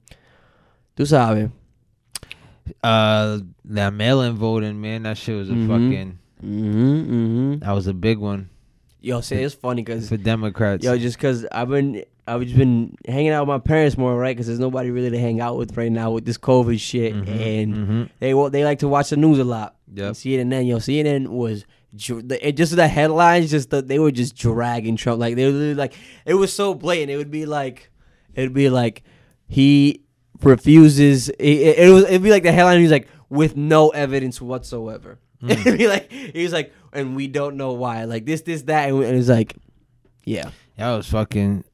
[0.96, 1.50] Do sabe.
[2.82, 5.68] uh, that mail-in voting, man, that shit was a Mhm.
[5.68, 6.18] fucking.
[6.44, 7.00] Mm-hmm.
[7.14, 7.58] Mm-hmm.
[7.60, 8.48] That was a big one
[9.02, 10.82] Yo, say it's funny because for Democrats.
[10.84, 14.34] yo, just because I've been I've just been hanging out with my parents more, right?
[14.36, 17.28] Because there's nobody really to hang out with right now with this COVID shit, Mhm,
[17.28, 18.10] and mhm.
[18.20, 19.76] they wa- they like to watch the news a lot.
[19.94, 20.06] Yep.
[20.06, 24.96] And CNN, yo, CNN was it just the headlines, just the, they were just dragging
[24.96, 25.18] Trump.
[25.20, 27.10] Like they were literally like it was so blatant.
[27.10, 27.90] It would be like
[28.34, 29.02] it'd be like
[29.48, 30.02] he
[30.42, 31.28] refuses.
[31.30, 32.80] It, it, it was it'd be like the headline.
[32.80, 35.18] He's like with no evidence whatsoever.
[35.40, 35.50] Hmm.
[35.50, 38.04] It'd be like he's like, and we don't know why.
[38.04, 39.56] Like this, this, that, and it's like,
[40.24, 41.64] yeah, That was fucking.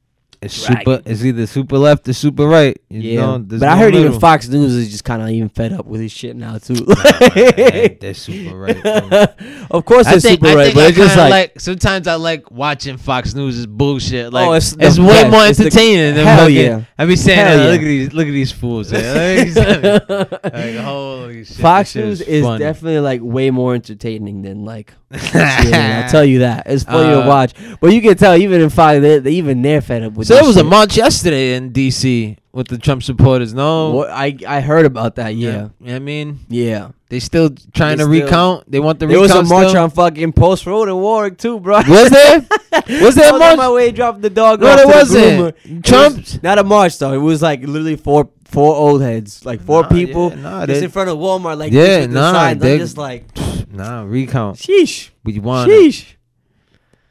[0.41, 0.85] It's Dragging.
[0.85, 1.01] super.
[1.09, 2.79] It's either super left or super right.
[2.89, 3.21] You yeah.
[3.21, 4.19] know, there's but I no heard even.
[4.19, 6.75] Fox News is just kind of even fed up with his shit now too.
[6.75, 8.85] They're- they're super right.
[9.71, 12.97] of course, they're super right, but I it's just kinda like, sometimes I like watching
[12.97, 14.31] Fox News is bullshit.
[14.31, 15.31] Like Oh, it's, it's the way best.
[15.31, 16.81] more It's the- entertaining than Hell fucking- yeah.
[16.99, 17.71] I be saying, Hell "Oh, yeah.
[17.71, 18.91] look at these, look at these fools.
[18.91, 19.53] man.
[20.43, 22.59] like, holy shit, Fox shit News is funny.
[22.59, 24.93] definitely like way more entertaining than like.
[25.13, 28.59] CNN, I'll tell you that it's funny to Uh, watch, but you can tell even
[28.59, 30.26] in Fox, they, they even they're fed up with.
[30.27, 32.37] So there was a march yesterday in D.C.
[32.51, 33.53] with the Trump supporters.
[33.53, 35.35] No, What- I I heard about that.
[35.35, 36.89] Yeah, You know what I mean, yeah.
[37.09, 38.69] they still trying They to still- recount.
[38.71, 39.83] They want the There was a recount march still?
[39.83, 41.77] on fucking Post Road in Warwick too, bro.
[41.87, 42.45] Was there?
[43.01, 43.51] Was there I a was march?
[43.53, 45.55] on my way dropping the dog No, off there to the wasn't.
[45.65, 47.13] It Trump- was not a march though.
[47.13, 50.79] It was like literally four four old heads, like four Nah, people, yeah, nah, just
[50.79, 52.61] they- in front of Walmart, like Yeah, the nah, signs.
[52.61, 53.25] they- I'm just like,
[53.73, 54.57] Nah, recount.
[54.57, 55.69] sheesh, We want.
[55.71, 56.05] sheesh.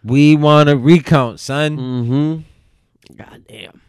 [0.04, 1.76] We want to recount, son.
[1.76, 2.40] Mm-hmm.
[3.14, 3.80] God damn.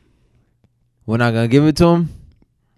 [1.05, 2.09] We're not gonna give it to him.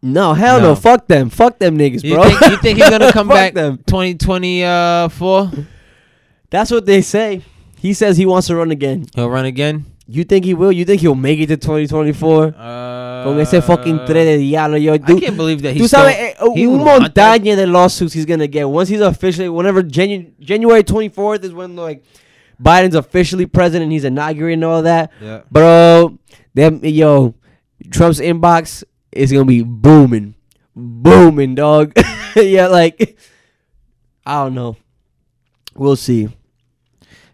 [0.02, 0.70] No, hell no.
[0.70, 0.76] No.
[0.76, 1.30] Fuck them.
[1.30, 2.24] Fuck them niggas, You bro.
[2.24, 3.78] think, you think he's gonna come Fuck back them.
[3.88, 5.52] 2024?
[6.50, 7.42] That's what they say.
[7.78, 9.06] He says he wants to run again.
[9.16, 9.86] He'll run again.
[10.08, 10.72] You think he will?
[10.72, 12.46] You think he'll make it to 2024?
[12.48, 14.94] Uh, Con ese fucking tres de diablo, yo.
[14.94, 17.42] I Dude, can't believe that Tú he's sabes, still, eh, he un would want that.
[17.42, 19.50] montaña de lawsuits he's gonna get once he's officially.
[19.50, 22.04] Whenever Janu- January twenty fourth is when like
[22.62, 25.42] Biden's officially president, and he's inaugurating all that, Yeah.
[25.52, 26.18] bro.
[26.54, 27.36] Them yo,
[27.92, 30.36] Trump's inbox is gonna be booming,
[30.76, 31.94] booming, dog.
[32.36, 33.18] yeah, like
[34.26, 34.76] I don't know.
[35.76, 36.30] We'll see.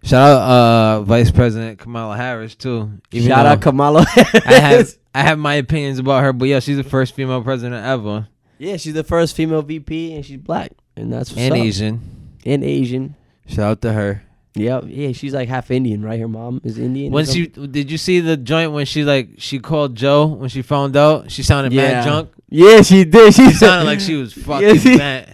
[0.03, 2.91] Shout out uh, Vice President Kamala Harris too.
[3.11, 4.05] Even Shout out Kamala.
[4.45, 7.84] I have I have my opinions about her, but yeah, she's the first female president
[7.84, 8.28] ever,
[8.59, 11.59] Yeah, she's the first female VP, and she's black, and that's what's and up.
[11.59, 12.01] Asian.
[12.45, 13.15] and Asian.
[13.47, 14.21] Shout out to her.
[14.57, 16.19] Yeah, yeah, she's like half Indian, right?
[16.19, 17.11] Her mom is Indian.
[17.11, 20.61] When she did you see the joint when she like she called Joe when she
[20.61, 21.81] found out she sounded Yeah.
[21.91, 22.29] mad drunk.
[22.49, 23.33] Yeah, she did.
[23.33, 25.29] She She sounded like she was fucking Yeah, she- bent.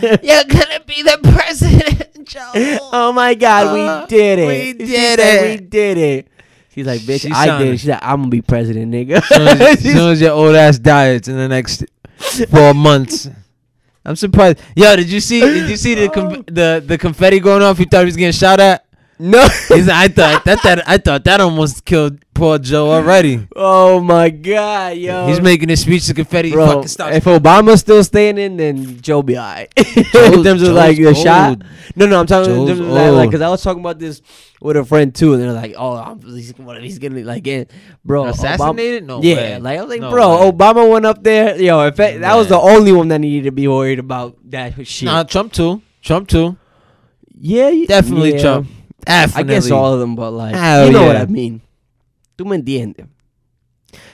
[0.22, 2.50] You're gonna be the president, Joe.
[2.92, 4.46] oh my God, Uh, we did it.
[4.46, 5.60] we She did said it.
[5.60, 6.28] We did it.
[6.72, 7.78] She's like, bitch, She I did sounded- it.
[7.80, 9.20] She's like, I'm gonna be president, nigga.
[9.24, 11.84] soon as, as soon as your old ass dies in the next
[12.48, 13.28] four months.
[14.10, 14.60] I'm surprised.
[14.74, 15.40] Yo, did you see?
[15.40, 17.78] Did you see the com- the the confetti going off?
[17.78, 18.84] You thought he was getting shot at?
[19.20, 19.42] No.
[19.68, 23.46] He's I thought that that I thought that almost killed poor Joe already.
[23.54, 25.26] oh my God, yo.
[25.26, 26.06] He's making his speech.
[26.06, 27.16] to confetti Bro, fucking stops.
[27.16, 29.70] if Obama's still standing, then Joe be alright.
[29.76, 31.60] in terms of like the shot.
[31.96, 34.22] No, no, I'm talking in terms of that, like, cause I was talking about this
[34.60, 37.70] with a friend too, and they're like, "Oh, I'm, he's, what he's gonna like get,
[38.04, 39.06] bro, Obama- Assassinated?
[39.06, 39.58] No yeah, way.
[39.58, 40.52] like I was like, No bro, way.
[40.52, 41.60] Obama went up there.
[41.60, 45.06] Yo, if that was the only one that needed to be worried about that shit.
[45.06, 45.82] Nah, Trump too.
[46.02, 46.56] Trump too.
[47.38, 48.40] yeah, Definitely yeah.
[48.40, 48.68] Trump.
[49.08, 51.16] I guess all of them, but like, Hell you know what.
[51.16, 51.60] I mean.
[52.38, 53.06] Tú me entiendes.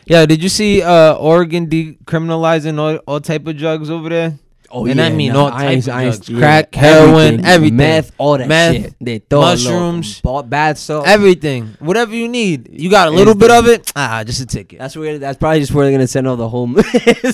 [0.07, 4.39] Yeah, did you see uh Oregon decriminalizing all, all type of drugs over there?
[4.68, 6.28] Oh And I mean all I ain't- type of drugs.
[6.28, 7.76] yeah, Crack, heroin, everything.
[7.76, 8.95] meth, all that Meth, shit.
[9.01, 10.43] De todo, mushrooms, loco.
[10.43, 11.07] Ba- bad salt.
[11.07, 11.76] Everything.
[11.78, 12.68] Whatever you need.
[12.72, 13.93] You got a little bit of it?
[13.95, 14.80] Ah, just a ticket.
[14.80, 15.18] That's where.
[15.18, 16.87] That's probably just where they're gonna send all the homeless.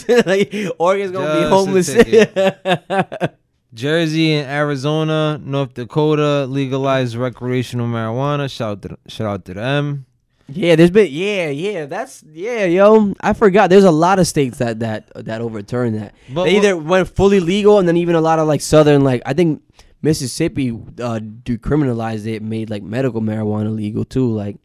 [0.27, 3.29] like Oregon's gonna be Just a homeless.
[3.75, 8.51] Jersey and Arizona, North Dakota legalized recreational marijuana.
[8.51, 10.05] Shout out to, shout out to them.
[10.49, 11.09] yeah, there's been.
[11.11, 11.87] Yeah, yeah.
[11.87, 13.15] That's yeah, yo.
[13.21, 13.71] I forgot.
[13.71, 16.15] There's a lot of states that that that overturned that.
[16.29, 19.23] But they either went fully legal, and then even a lot of like southern, like
[19.25, 19.63] I think
[20.03, 24.31] Mississippi uh decriminalized it, made like medical marijuana legal too.
[24.31, 24.57] Like,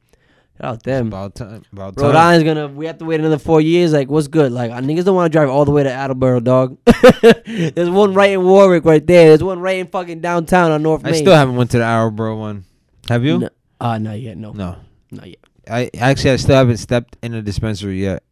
[0.62, 1.08] out them.
[1.08, 1.64] About time.
[1.72, 2.18] About Rhode time.
[2.18, 2.68] Island's gonna.
[2.68, 3.94] We have to wait another four years.
[3.94, 4.52] Like, what's good?
[4.52, 6.78] Like, uh, niggas don't want to drive all the way to Attleboro, dog.
[7.46, 9.30] There's one right in Warwick, right there.
[9.30, 11.22] There's one right in fucking downtown on North I Main.
[11.22, 12.66] still haven't went to the Attleboro one.
[13.10, 13.40] Have you?
[13.40, 13.50] No,
[13.80, 14.38] uh, not yet.
[14.38, 14.76] No, No.
[15.12, 15.38] not yet.
[15.70, 18.24] I actually I still haven't stepped in a dispensary yet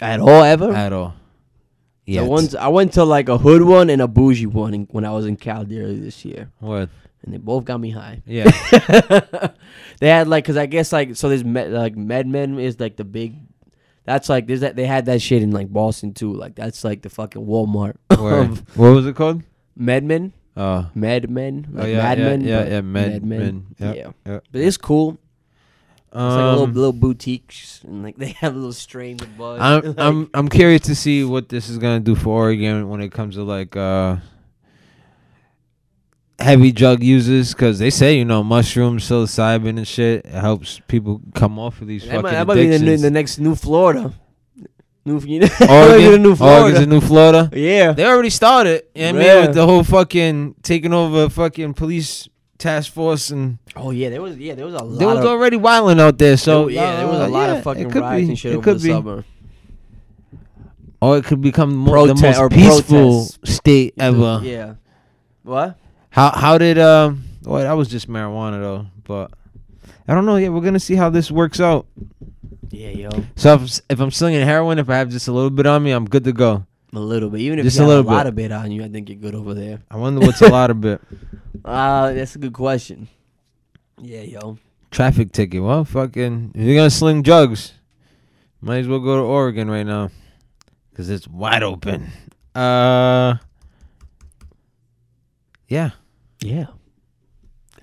[0.00, 0.72] At all, ever.
[0.72, 1.14] at all.
[2.04, 2.22] Yeah.
[2.24, 5.04] The ones I went to like a hood one and a bougie one in, when
[5.04, 6.88] I was in Caldera this year, What?
[7.24, 8.22] And they both got me high.
[8.26, 8.50] Yeah.
[10.00, 13.04] they had like, cause I guess like, so there's med, like MedMen is like the
[13.04, 13.36] big.
[14.04, 16.32] That's like there's that they had that shit in like Boston too.
[16.32, 19.42] Like that's like the fucking Walmart of what was it called?
[19.78, 20.32] MedMen.
[20.54, 23.66] Uh, MedMen, Oh, yeah, Mad yeah, Men, yeah, but yeah, Med- Mad Men.
[23.78, 24.32] Yep, yeah.
[24.32, 24.44] yep.
[24.52, 25.18] But it's cool.
[26.14, 29.60] It's like a little um, little boutiques, and like they have little strains of bud.
[29.60, 33.00] I'm Like, I'm I'm curious to see what this is gonna do for Oregon when
[33.00, 34.16] it comes to like uh
[36.42, 41.20] heavy drug users because they say you know mushrooms, psilocybin, and shit it helps people
[41.34, 43.54] come off of these that fucking might, that might be the, new, the next new
[43.54, 44.12] Florida.
[45.04, 46.62] New, you know, Oregon, the new Florida.
[46.62, 47.50] Oregon's a new Florida.
[47.52, 47.90] yeah.
[47.92, 48.84] They already started.
[48.94, 52.28] You know what I mean, with the whole fucking taking over fucking police
[52.58, 55.24] task force and Oh yeah, there was yeah there was a lot they was of
[55.24, 56.36] already wilding out there.
[56.36, 58.52] So there- yeah there was a uh, lot yeah, of fucking riots be, and shit
[58.52, 58.90] it over could the be.
[58.90, 59.24] summer.
[61.00, 63.54] Or it could become mo- the Prote- or most peaceful protests.
[63.56, 64.40] state ever.
[64.44, 64.74] Yeah.
[65.42, 65.76] What?
[66.12, 67.24] How how did um?
[67.42, 69.32] Well, that was just marijuana though, but
[70.06, 70.36] I don't know.
[70.36, 71.86] Yeah, we're gonna see how this works out.
[72.70, 75.66] Yeah, yo, So if, if I'm slinging heroin, if I have just a little bit
[75.66, 76.64] on me, I'm good to go.
[76.94, 77.40] a little bit.
[77.40, 78.28] Even if Just you a little a lot bit.
[78.28, 79.80] of bit on you, I think you're good over there.
[79.90, 81.00] I wonder what's a lot of bit.
[81.64, 83.08] Uh, that's a good question.
[84.00, 84.58] Yeah, yo.
[84.90, 85.62] Traffic ticket.
[85.62, 87.72] Well, fucking, if you're gonna sling drugs,
[88.62, 90.10] might as well go to Oregon right now,
[90.94, 92.10] cause it's wide open.
[92.54, 93.36] Uh,
[95.68, 95.90] yeah.
[96.44, 96.66] Yeah.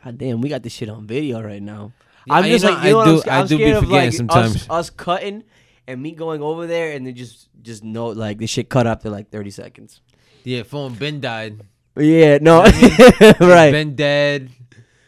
[0.04, 1.92] God damn, we got this shit on video right now.
[2.30, 3.64] I'm you just know, like, you know I do, I'm, sc- I I'm do be
[3.64, 4.56] scared of, forgetting like, sometimes.
[4.56, 5.44] Us, us cutting
[5.88, 9.10] and me going over there and then just just know like the shit cut after
[9.10, 10.02] like 30 seconds.
[10.44, 11.62] Yeah, phone Ben died.
[11.98, 13.72] Yeah, no, It's right.
[13.72, 14.52] Been dead.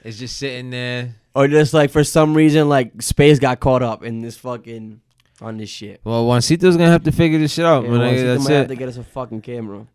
[0.04, 1.16] It's just sitting there.
[1.34, 5.00] Or just like for some reason like space got caught up in this fucking
[5.42, 6.02] on this shit.
[6.04, 8.02] Well, Juancito's gonna have to figure this shit out, Yeah, man.
[8.02, 9.88] I- Juancito that's might have to get us a fucking camera.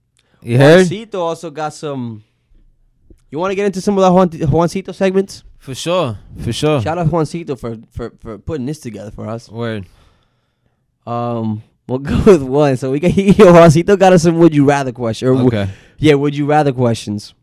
[0.43, 0.87] You heard?
[0.87, 2.23] Juancito also got some.
[3.37, 5.45] You want to get into some of the Juan- Juancito segments?
[5.59, 6.81] For sure, for sure.
[6.81, 9.51] Shout out Juancito for, for for putting this together for us.
[9.51, 9.85] Word.
[11.07, 12.79] Um, we'll go with one.
[12.79, 15.29] So we got yo, Juancito got us some would you rather question.
[15.29, 15.71] Or w- Okay.
[15.99, 17.35] yeah, would you rather questions.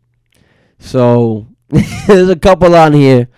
[0.80, 1.46] So
[2.08, 3.28] there's a couple on here.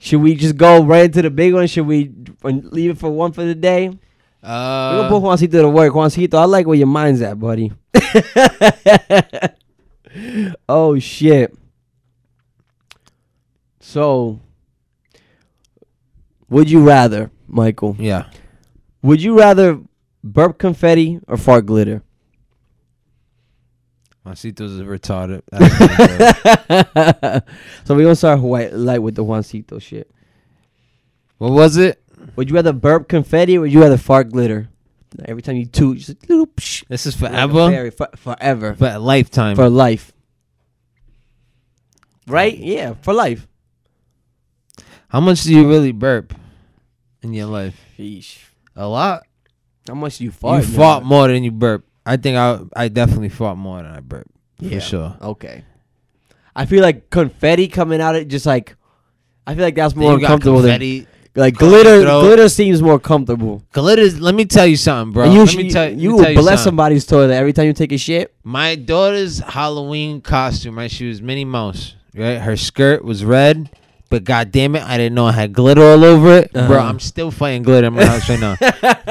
[0.00, 1.66] Should we just go right into the big one?
[1.66, 2.10] Should we
[2.44, 3.88] uh, leave it for one for the day?
[3.88, 5.92] We're gonna put Uh, Juancito to work.
[5.92, 7.72] Juancito, I like where your mind's at, buddy.
[10.66, 11.54] oh shit.
[13.98, 14.40] So,
[16.50, 17.94] would you rather, Michael?
[17.96, 18.28] yeah.
[19.02, 19.78] Would you rather
[20.24, 22.02] burp confetti or fart glitter?
[24.26, 25.42] Juancito's is retarded.
[25.52, 27.42] That's not good.
[27.84, 30.10] so we're gonna start white light with the Juancito shit.
[31.38, 32.02] what was it?
[32.34, 34.70] Would you rather burp confetti or would you rather fart glitter?
[35.24, 37.70] Every time you toot, just a little psh, This is like forever.
[37.70, 39.54] fairy, for, forever, For a lifetime.
[39.54, 40.12] for life.
[42.26, 42.58] Right?
[42.58, 43.46] Yeah, for life.
[45.14, 46.34] How much do you really burp
[47.22, 47.80] in your life?
[47.96, 48.38] Sheesh.
[48.74, 49.22] A lot.
[49.86, 50.64] How much do you fart?
[50.64, 51.86] you fought more than you burp.
[52.04, 54.26] I think I I definitely fought more than I burp.
[54.58, 54.80] Yeah.
[54.80, 55.16] For sure.
[55.22, 55.64] Okay.
[56.56, 58.74] I feel like confetti coming out of it just like
[59.46, 61.06] I feel like that's more you got comfortable than
[61.36, 62.00] like glitter.
[62.02, 62.20] through.
[62.22, 63.62] Glitter seems more comfortable.
[63.70, 64.18] Glitter.
[64.18, 65.24] Let me tell you something, bro.
[65.26, 67.52] and you let sh- me tell you, let me tell you bless somebody's toilet every
[67.52, 68.34] time you take a shit.
[68.42, 70.90] My daughter's Halloween costume, right?
[70.90, 72.40] She was Minnie Mouse, right?
[72.40, 73.70] Her skirt was red,
[74.10, 76.52] but god damn it, I didn't know I had glitter all over it.
[76.52, 76.88] Bro, Uh-huh.
[76.88, 78.54] I'm still fighting glitter in my house right now.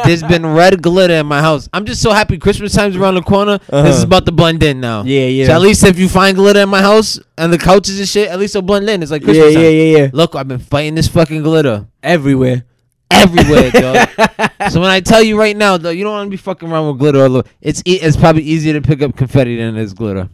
[0.06, 1.68] There's been red glitter in my house.
[1.74, 3.58] I'm just so happy Christmas time's around the corner.
[3.58, 4.04] This is Uh-huh.
[4.04, 5.04] about to blend in now.
[5.04, 5.48] Yeah, yeah.
[5.48, 8.30] So at least if you find glitter in my house and the couches and shit,
[8.30, 9.02] at least it'll blend in.
[9.02, 9.72] It's like yeah, Christmas yeah, time.
[9.76, 10.10] yeah, yeah.
[10.14, 12.64] Look, I've been fighting this fucking glitter Everywhere.
[13.12, 14.10] everywhere, dog.
[14.72, 16.88] so when I tell you right now, though, you don't want to be fucking around
[16.88, 17.22] with glitter.
[17.22, 20.30] Although it's e- it's probably easier to pick up confetti than it is glitter.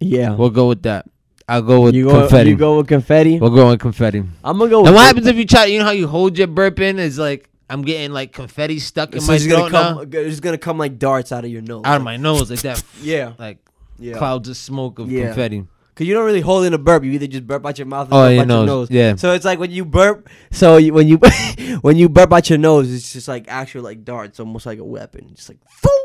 [0.00, 0.34] Yeah.
[0.34, 1.06] We'll go with that.
[1.48, 2.50] I'll go with you go, confetti.
[2.50, 3.38] You go with confetti.
[3.38, 4.18] we'll go with confetti.
[4.44, 4.80] I'm gonna go.
[4.80, 5.64] With And what gl- happens if you try?
[5.66, 6.98] You know how you hold your burp in?
[6.98, 10.08] Is like I'm getting like confetti stuck in So my it's gonna throat now, come.
[10.12, 11.82] It's gonna come like darts out of your nose.
[11.84, 13.32] out of my nose like that, Yeah.
[13.38, 13.58] like
[13.98, 14.18] Yeah.
[14.18, 15.26] clouds of smoke of Yeah.
[15.26, 15.66] confetti.
[15.94, 17.04] Cause you don't really hold in a burp.
[17.04, 18.56] You either just burp out your mouth or Oh, burp your out nose.
[18.58, 18.90] your nose.
[18.90, 19.14] Yeah.
[19.16, 20.26] So it's like when you burp.
[20.50, 21.18] So you, when you
[21.82, 24.84] when you burp out your nose, it's just like actual like darts, almost like a
[24.84, 25.32] weapon.
[25.34, 25.58] Just like.
[25.82, 25.90] Boom.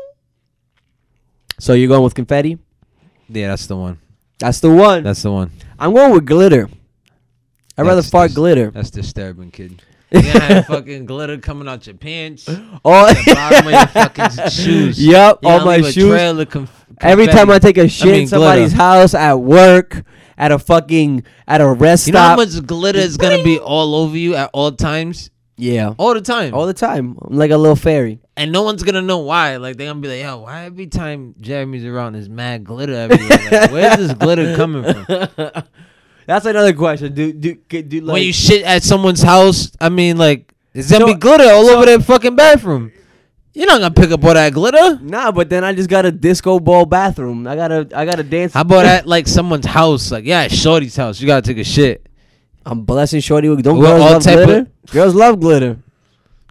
[1.60, 2.56] So you're going with confetti?
[3.28, 3.98] Yeah, that's the one.
[4.38, 5.02] That's the one.
[5.02, 5.50] That's the one.
[5.78, 6.68] I'm going with glitter.
[7.76, 8.70] I'd rather That's fart glitter.
[8.70, 9.82] That's disturbing, kid.
[10.10, 12.48] You have fucking glitter coming out your pants,
[12.84, 15.04] Oh, the bottom of your fucking shoes.
[15.04, 16.08] Yep, You all my leave a shoes.
[16.08, 18.82] trail of conf- Every time I take a shit mean, in somebody's glitter.
[18.82, 20.02] house, at work,
[20.38, 22.54] at a fucking at a rest you know how stop.
[22.54, 25.28] much glitter is gonna be all over you at all times,
[25.58, 27.18] yeah, all the time, all the time.
[27.20, 28.20] I'm like a little fairy.
[28.36, 29.56] and no one's gonna know why.
[29.56, 33.38] Like they're gonna be like, "Yo, why every time Jeremy's around, there's mad glitter everywhere?
[33.50, 35.26] Like, where's this glitter coming from?"
[36.26, 37.14] That's another question.
[37.14, 40.90] Do do do, do like when you shit at someone's house, I mean, like, it's
[40.90, 42.92] gonna So- be glitter all so- over their fucking bathroom.
[43.54, 45.00] You're not gonna pick up all that glitter.
[45.02, 47.46] Nah, but then I just got a disco ball bathroom.
[47.48, 48.52] I gotta I gotta dance.
[48.52, 50.12] How about at like someone's house?
[50.12, 51.20] Like, yeah, Shorty's house.
[51.20, 52.06] You gotta take a shit.
[52.70, 53.48] I'm blessing Shorty.
[53.48, 54.66] with- Don't Well, girls all love type of- glitter?
[54.92, 55.78] girls love glitter,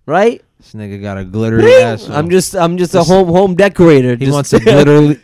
[0.05, 0.41] right?
[0.59, 2.09] This nigga got a glittery ass.
[2.09, 4.15] Uh, I'm just I'm just a home home decorator.
[4.15, 5.19] He Just- wants to glitterly.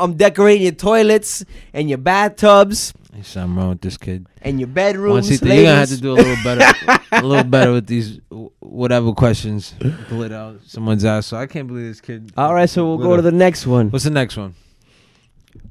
[0.00, 4.26] I'm decorating your toilets and your bathtubs There's something wrong with this kid.
[4.40, 5.28] and your bedrooms.
[5.28, 5.96] Once you're gonna have ladies.
[5.96, 6.64] to do a little better,
[7.12, 9.74] a little better with these w- whatever questions.
[10.08, 11.26] Glitter out someone's ass.
[11.26, 12.32] So I can't believe this kid.
[12.38, 13.90] All right, so we'll go to the next one.
[13.90, 14.54] What's the next one?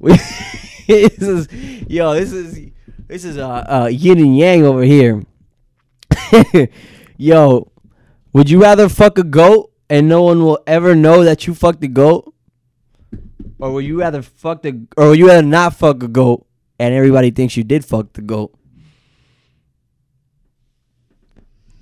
[0.00, 1.48] this is
[1.88, 2.70] yo, this is
[3.10, 5.22] this is uh, uh yin and yang over here.
[7.18, 7.70] yo,
[8.32, 11.80] would you rather fuck a goat and no one will ever know that you fucked
[11.80, 12.32] the goat,
[13.58, 16.46] or would you rather fuck the, or would you rather not fuck a goat
[16.78, 18.54] and everybody thinks you did fuck the goat?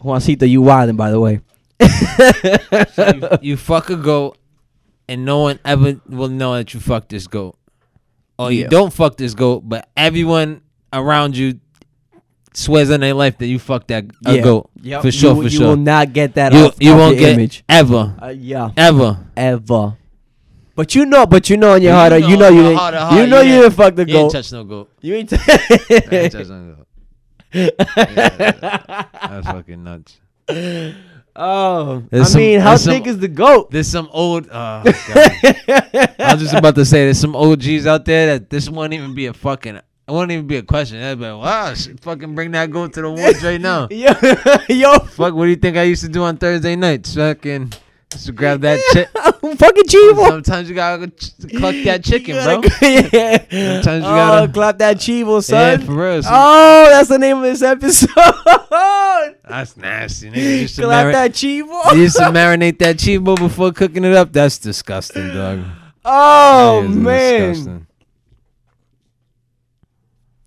[0.03, 1.41] Juancito, you wildin' by the way.
[2.95, 4.39] So you, you fuck a goat,
[5.09, 7.59] and no one ever will know that you fucked this goat.
[8.39, 8.69] Or you Yeah.
[8.69, 10.63] don't fuck this goat, but everyone
[10.93, 11.61] around you
[12.55, 14.43] swears on their life that you fucked that a Yeah.
[14.43, 15.03] goat Yep.
[15.03, 15.31] for sure.
[15.31, 15.61] you, for you sure.
[15.63, 17.63] You will not get that you off, you off won't your get image.
[17.69, 18.71] ever Uh, yeah.
[18.77, 19.19] ever.
[19.37, 19.97] ever.
[20.75, 22.79] But you know, but you know in your heart, you know know you your didn't,
[22.79, 24.13] heart you know you you didn't- didn't fuck the goat.
[24.13, 24.33] You ain't goat.
[24.33, 24.91] touch no goat.
[25.01, 25.31] You ain't.
[26.11, 26.87] You ain't touch no goat.
[27.97, 30.21] That's fucking nuts.
[31.37, 33.71] oh, There's I some- mean, how there's some- thick is the goat?
[33.71, 34.47] There's some old.
[34.51, 34.51] Oh,
[34.85, 34.95] God.
[36.19, 39.15] I was just about to say, there's some OGs out there that this won't even
[39.15, 39.81] be a fucking.
[40.09, 40.99] It won't even be a question.
[41.01, 43.89] They'd be like, wow, shit, fucking bring that goat to the woods right now.
[43.91, 44.11] yo,
[44.75, 47.15] yo, Fuck, what do you think I used to do on Thursday nights?
[47.15, 47.75] Fucking,
[48.09, 49.11] just grab that chick.
[49.13, 50.29] fucking Chivo.
[50.29, 52.63] Sometimes you gotta ch- cluck that chicken, bro.
[52.81, 53.37] yeah.
[53.83, 55.81] Sometimes you oh, gotta- clap that Chivo, son.
[55.81, 56.23] Yeah, for real.
[56.25, 58.09] Oh, that's the name of this episode.
[59.47, 60.31] That's nasty.
[60.31, 61.93] Nigga used to, clap mari- that Chivo.
[61.95, 64.33] you used to marinate that chivo before cooking it up.
[64.33, 65.65] That's disgusting, dog.
[66.07, 67.51] oh man.
[67.51, 67.85] disgusting.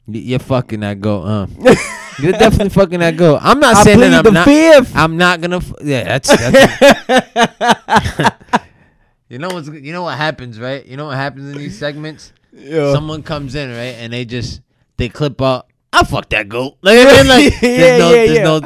[0.07, 1.47] You're fucking that goat, huh?
[2.19, 3.39] You're definitely fucking that goat.
[3.41, 4.45] I'm not I saying that the I'm not.
[4.45, 4.95] fifth.
[4.95, 5.57] I'm not gonna.
[5.57, 6.29] F- yeah, that's.
[6.37, 8.35] that's
[9.29, 9.67] you know what's.
[9.69, 10.85] You know what happens, right?
[10.85, 12.33] You know what happens in these segments.
[12.53, 12.91] Yeah.
[12.93, 14.61] Someone comes in, right, and they just
[14.97, 15.67] they clip out.
[15.93, 16.77] I fuck that goat.
[16.81, 18.43] Like, I mean, like Yeah, there's no, yeah, there's yeah.
[18.43, 18.61] no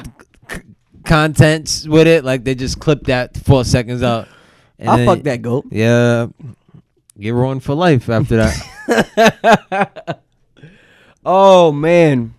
[1.05, 2.23] contents with it.
[2.25, 4.27] Like they just clip that four seconds out.
[4.79, 5.65] And I'll then- fuck that goat.
[5.71, 6.27] Yeah,
[7.19, 10.19] get ruined for life after that.
[11.25, 12.33] Oh man.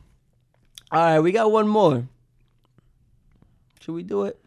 [0.92, 2.06] All right, we got one more.
[3.80, 4.38] Should we do it?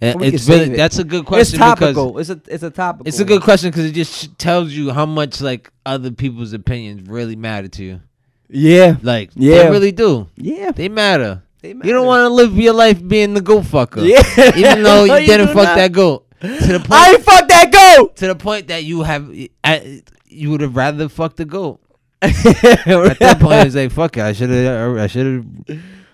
[0.00, 0.76] And We it's really, it.
[0.76, 2.12] that's a good question it's topical.
[2.12, 3.08] because It's a it's a topical.
[3.08, 7.08] it's a good question because it just tells you how much like other people's opinions
[7.08, 8.00] really matter to you.
[8.48, 8.96] Yeah.
[9.02, 9.64] Like Yeah.
[9.64, 10.28] they really do.
[10.36, 10.72] Yeah.
[10.72, 11.42] They matter.
[11.62, 14.04] They You don't want to live your life being the goat fucker.
[14.06, 14.56] Yeah.
[14.56, 15.76] Even though No, you didn't fuck not.
[15.76, 16.26] that goat.
[16.40, 18.16] To the point I ain't fuck that goat.
[18.16, 19.32] to the point that you have
[19.62, 21.80] I, you would have rather fucked the goat.
[22.22, 24.22] At At that point, it's like fuck it.
[24.22, 24.96] I should have.
[24.96, 25.46] I should have.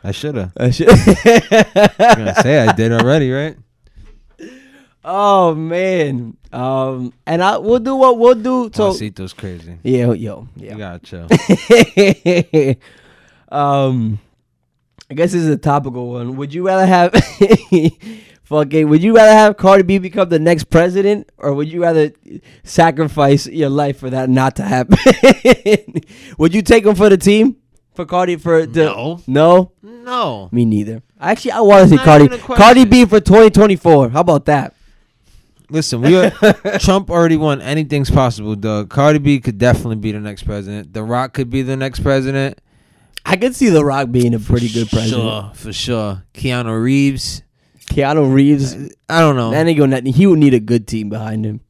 [0.02, 0.52] I should have.
[0.56, 0.86] I should-
[1.98, 3.56] gonna say I did already, right?
[5.04, 6.36] oh man.
[6.52, 8.70] Um, and I we'll do what we'll do.
[8.74, 9.78] So Juancito's crazy.
[9.82, 10.74] yeah, yo, You yeah.
[10.76, 11.28] gotta chill.
[13.56, 14.18] um,
[15.10, 16.36] I guess this is a topical one.
[16.36, 17.12] Would you rather have
[18.48, 18.88] fucking?
[18.88, 22.12] Would you rather have Cardi B become the next president, or would you rather
[22.64, 24.98] sacrifice your life for that not to happen?
[26.38, 27.56] would you take him for the team
[27.94, 29.22] for Cardi for the No.
[29.26, 29.72] no?
[29.82, 30.48] no.
[30.52, 31.02] Me neither.
[31.20, 32.28] Actually, I want to see Cardi.
[32.38, 34.10] Cardi B for 2024.
[34.10, 34.74] How about that?
[35.70, 36.30] Listen, we are,
[36.80, 37.60] Trump already won.
[37.60, 38.88] Anything's possible, Doug.
[38.88, 40.94] Cardi B could definitely be the next president.
[40.94, 42.58] The Rock could be the next president.
[43.26, 45.22] I could see The Rock being a pretty good president.
[45.22, 46.22] Sure, for sure.
[46.32, 47.42] Keanu Reeves.
[47.88, 48.74] Keanu Reeves,
[49.08, 49.50] I don't know.
[49.50, 50.00] that ain't gonna.
[50.02, 51.60] He would need a good team behind him.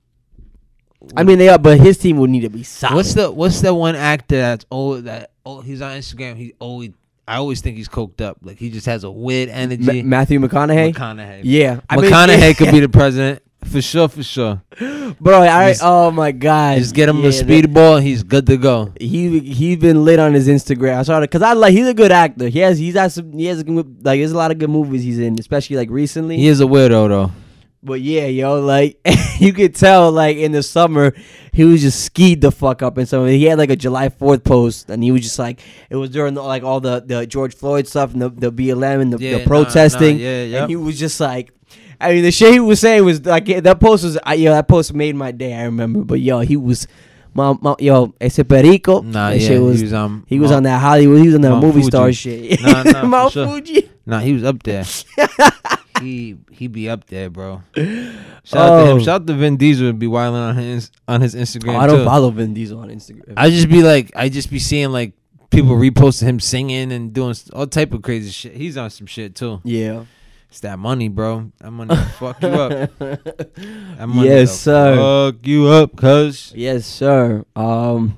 [1.16, 2.96] I mean, they are, but his team would need to be solid.
[2.96, 6.36] What's the What's the one actor that's oh that oh he's on Instagram.
[6.36, 6.90] He always
[7.26, 8.38] I always think he's coked up.
[8.42, 10.02] Like he just has a weird energy.
[10.02, 10.94] Ma- Matthew McConaughey?
[10.94, 11.40] McConaughey.
[11.44, 14.08] yeah, I mean, McConaughey could be the president for sure.
[14.08, 14.62] For sure.
[15.20, 15.40] bro.
[15.42, 18.02] I Just- oh my god, Just get him yeah, a speedball.
[18.02, 18.92] He's good to go.
[18.98, 20.98] He he's been lit on his Instagram.
[20.98, 22.48] I saw it because I like he's a good actor.
[22.48, 24.70] He has he's had some he has a good, like there's a lot of good
[24.70, 26.36] movies he's in, especially like recently.
[26.36, 27.30] He is a weirdo though.
[27.80, 28.98] But yeah, yo, like
[29.38, 31.14] you could tell, like in the summer,
[31.52, 34.42] he was just skied the fuck up, and so he had like a July Fourth
[34.42, 37.54] post, and he was just like, it was during the, like all the the George
[37.54, 40.60] Floyd stuff and the the BLM and the, Yeah, the protesting, yeah, yep.
[40.62, 41.52] and he was just like.
[42.00, 44.68] I mean, the shit he was saying was like that post was, I, yo, that
[44.68, 45.54] post made my day.
[45.54, 46.86] I remember, but yo, he was,
[47.34, 50.50] my, my yo, ese perico, Nah, that yeah, shit was, he was um he was
[50.50, 51.90] Mount- on that Hollywood, he was on that Mount movie Fuji.
[51.90, 52.60] star shit.
[52.62, 53.46] Nah, nah, Mount sure.
[53.48, 53.90] Fuji.
[54.06, 54.84] Nah, he was up there.
[56.00, 57.62] he he be up there, bro.
[57.74, 58.96] Shout out to Oh.
[58.96, 59.00] him.
[59.00, 61.74] Shout out to Vin Diesel would be wilding on his on his Instagram.
[61.74, 62.04] Oh, I don't too.
[62.04, 63.34] follow Vin Diesel on Instagram.
[63.36, 65.12] I just be like, I just be seeing like
[65.50, 68.54] people reposting him singing and doing all type of crazy shit.
[68.54, 69.60] He's on some shit too.
[69.64, 70.04] yeah.
[70.48, 71.52] It's that money, bro.
[71.58, 72.90] That money will fuck you up.
[72.98, 74.96] That money Yes, sir.
[74.96, 76.52] Fuck you up, cuz.
[76.54, 77.44] Yes, sir.
[77.56, 78.16] Um,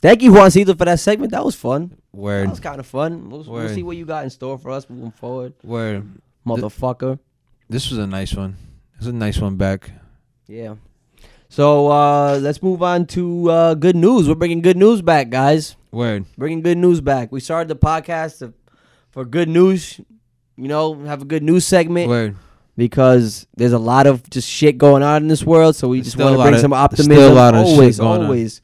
[0.00, 1.32] thank you, Juancito, for that segment.
[1.32, 1.96] That was fun.
[2.12, 2.46] Word.
[2.46, 3.30] That was kind of fun.
[3.30, 6.06] We'll, we'll see what you got in store for us moving forward, word.
[6.46, 7.18] motherfucker.
[7.68, 8.56] This was a nice one.
[8.96, 9.90] This was a nice one back.
[10.46, 10.76] Yeah.
[11.48, 14.28] So uh, let's move on to uh, good news.
[14.28, 15.76] We're bringing good news back, guys.
[15.90, 16.26] Word.
[16.36, 17.32] Bringing good news back.
[17.32, 18.52] We started the podcast to,
[19.10, 20.00] for good news.
[20.58, 22.36] You know, have a good news segment Word.
[22.76, 25.76] because there's a lot of just shit going on in this world.
[25.76, 27.12] So we There's just want to bring of- some optimism.
[27.12, 28.26] still a lot of shit always, going on.
[28.26, 28.60] always.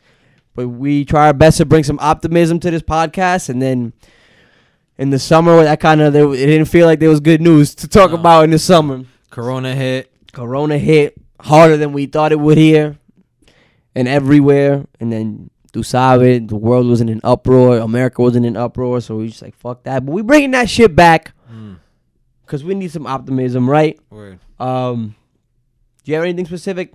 [0.56, 3.92] But we try our best to bring some optimism to this podcast, and then
[4.98, 7.88] in the summer, that kind of it didn't feel like there was good news to
[7.88, 8.16] talk No.
[8.18, 9.02] about in the summer.
[9.30, 10.10] Corona hit.
[10.32, 12.98] Corona hit harder than we thought it would here,
[13.94, 14.84] and everywhere.
[15.00, 17.78] And then tu sabe, the world was in an uproar.
[17.78, 19.00] America was in an uproar.
[19.00, 20.04] So we just like fuck that.
[20.06, 21.32] But we bringing that shit back.
[22.44, 23.98] Because we need some optimism, right?
[24.10, 24.38] Word.
[24.58, 25.14] Um,
[26.04, 26.92] do you have anything specific?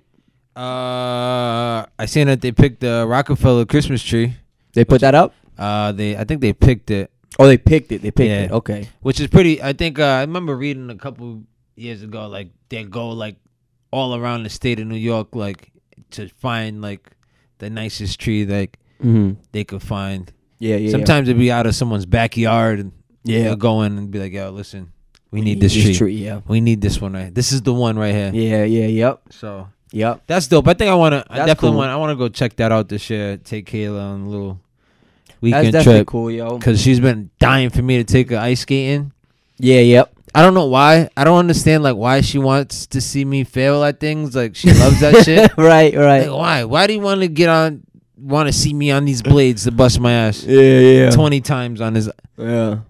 [0.56, 4.36] Uh, I seen that they picked the Rockefeller Christmas tree.
[4.72, 5.34] They put that up.
[5.58, 8.02] Uh, they I think they picked it, Oh, they picked it.
[8.02, 8.44] They picked Yeah.
[8.44, 8.50] it.
[8.52, 8.88] Okay.
[9.00, 9.62] which is pretty.
[9.62, 11.42] I think uh, I remember reading a couple
[11.76, 13.36] years ago, like they go like
[13.90, 15.70] all around the state of New York, like
[16.12, 17.10] to find like
[17.58, 19.40] the nicest tree like Mm-hmm.
[19.52, 20.30] they could find.
[20.58, 20.90] Yeah, yeah.
[20.90, 22.92] Sometimes it'd be out of someone's backyard, and
[23.24, 23.44] yeah.
[23.44, 24.92] they'll go in and be like, "Yo, listen,
[25.30, 26.14] we need this tree.
[26.14, 26.40] Yeah.
[26.48, 27.34] We need this one right.
[27.34, 30.22] This is the one right here." Yeah, yeah, yep, So yep.
[30.26, 30.66] that's dope.
[30.68, 31.24] I think I wanna.
[31.28, 31.78] I definitely cool.
[31.78, 31.90] want.
[31.90, 33.36] I wanna go check that out this year.
[33.36, 34.60] Take Kayla on a little
[35.26, 36.58] That's weekend definitely trip cool, yo.
[36.58, 39.12] because she's been dying for me to take her ice skating.
[39.58, 40.12] Yeah, yep.
[40.34, 41.08] I don't know why.
[41.16, 44.36] I don't understand like why she wants to see me fail at things.
[44.36, 45.50] Like she loves that shit.
[45.56, 46.28] right, right.
[46.28, 46.64] Like why?
[46.64, 47.82] Why do you want to get on?
[48.16, 51.10] Want to see me on these blades to bust my ass yeah, yeah.
[51.10, 52.10] twenty times on his?
[52.36, 52.80] Yeah.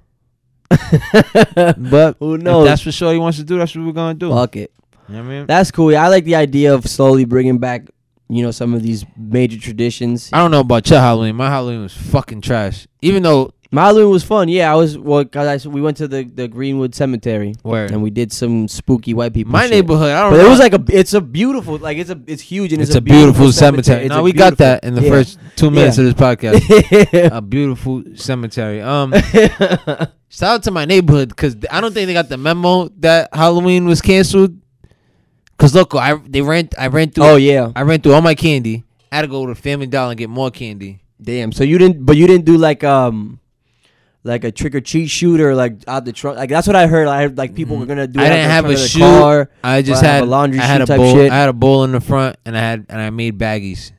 [1.91, 2.66] But Who if knows?
[2.66, 4.31] that's what Shorty wants to do, that's what we're gonna do.
[4.31, 4.73] Fuck it.
[5.09, 5.47] You know what I mean?
[5.47, 5.97] That's cool.
[5.97, 7.89] I like the idea of slowly bringing back,
[8.29, 10.31] you know, some of these major traditions.
[10.33, 11.35] I don't know about your Halloween.
[11.37, 12.87] My Halloween was fucking trash.
[13.03, 14.49] Even though My Halloween was fun.
[14.49, 18.03] Yeah, I was well cause I, we went to the, the Greenwood Cemetery Where and
[18.03, 19.53] we did some spooky white people.
[19.53, 19.71] my shit.
[19.71, 20.47] neighborhood, I don't But know.
[20.47, 22.97] it was like a it's a beautiful like it's a it's huge and it's, it's,
[22.97, 24.07] a beautiful, cemetery.
[24.07, 25.11] It's No, we got that in the yeah.
[25.11, 26.05] first two minutes Yeah.
[26.09, 27.31] of this podcast.
[27.37, 28.81] a beautiful cemetery.
[28.81, 29.12] Um,
[30.29, 33.87] shout out to my neighborhood because I don't think they got the memo that Halloween
[33.87, 34.57] was canceled.
[35.59, 38.35] Cause look, I they ran I ran through oh yeah, I ran through all my
[38.35, 38.83] candy.
[39.12, 41.03] I had to go to Family Dollar and get more candy.
[41.23, 41.53] damn.
[41.53, 43.39] So you didn't, but you didn't do like um,
[44.23, 46.37] like a trick or treat shooter like out the trunk.
[46.39, 47.09] Like that's what I heard.
[47.09, 48.21] I heard like people were gonna do.
[48.21, 48.99] I didn't have a shoe.
[49.01, 49.51] Car.
[49.64, 51.14] I just had a laundry I had a type bowl.
[51.14, 51.31] shit.
[51.33, 53.93] I had a bowl in the front, and I had and I made baggies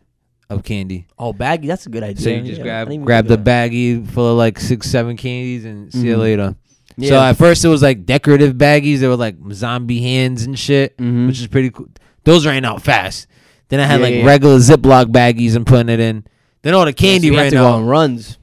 [0.49, 1.07] of candy.
[1.17, 1.67] Oh, baggie.
[1.67, 2.21] That's a good idea.
[2.23, 5.91] So you just Yeah, grab grab the baggie full of like six, seven candies and
[5.91, 6.19] see you Mhm.
[6.19, 6.55] later.
[6.97, 7.09] Yeah.
[7.09, 8.99] So at first it was like decorative baggies.
[8.99, 11.27] They were like zombie hands and shit, Mhm.
[11.27, 11.87] which is pretty cool.
[12.25, 13.27] Those ran out fast.
[13.69, 16.25] Then I had Yeah, like regular Ziploc baggies and putting it in.
[16.63, 17.65] Then all the candy so ran out.
[17.73, 18.37] on runs.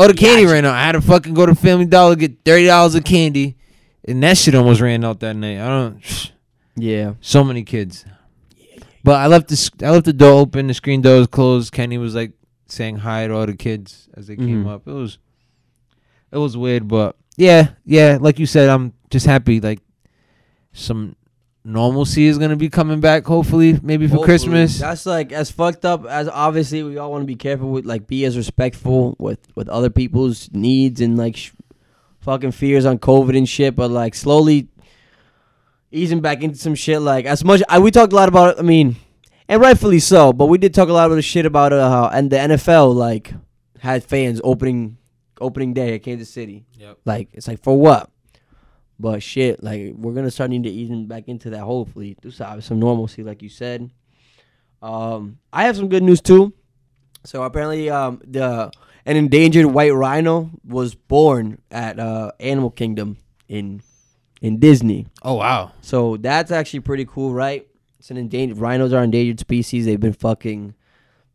[0.00, 0.52] Oh, the candy Gotcha.
[0.54, 0.74] ran out.
[0.74, 3.56] I had to fucking go to Family Dollar get thirty dollars of candy,
[4.06, 5.58] and that shit almost ran out that night.
[5.60, 6.32] I don't.
[6.80, 7.14] Yeah.
[7.20, 8.04] So many kids.
[9.02, 10.68] But I left the I left the door open.
[10.68, 11.72] The screen door was closed.
[11.72, 12.30] Kenny was like
[12.68, 14.68] saying hi to all the kids as they came Mhm.
[14.72, 14.86] up.
[14.86, 15.18] It was
[16.30, 18.18] it was weird, but yeah, yeah.
[18.20, 19.60] Like you said, I'm just happy.
[19.60, 19.80] Like
[20.72, 21.16] some
[21.68, 23.26] normalcy is gonna be coming back.
[23.26, 24.26] Hopefully, maybe for Hopefully.
[24.26, 24.78] Christmas.
[24.80, 28.06] That's like as fucked up as obviously we all want to be careful with like
[28.06, 31.52] be as respectful with with other people's needs and like sh-
[32.20, 34.68] fucking fears on COVID and shit, but like slowly
[35.92, 37.00] easing back into some shit.
[37.00, 38.58] Like as much I we talked a lot about.
[38.58, 38.96] I mean,
[39.48, 42.08] and rightfully so, but we did talk a lot about the shit about uh how
[42.08, 43.34] and the NFL like
[43.78, 44.96] had fans opening
[45.40, 46.64] opening day at Kansas City.
[46.78, 46.98] Yep.
[47.04, 48.10] Like it's like for what?
[49.00, 51.60] But shit, like we're gonna start needing to ease back into that.
[51.60, 53.90] Hopefully, do some normalcy, like you said.
[54.82, 56.52] Um, I have some good news too.
[57.24, 58.70] So apparently, um, the
[59.06, 63.16] an endangered white rhino was born at uh, Animal Kingdom
[63.48, 63.82] in
[64.40, 65.06] in Disney.
[65.22, 65.72] Oh wow.
[65.80, 67.66] So that's actually pretty cool, right?
[67.98, 69.84] It's an endangered rhinos are endangered species.
[69.84, 70.74] They've been fucking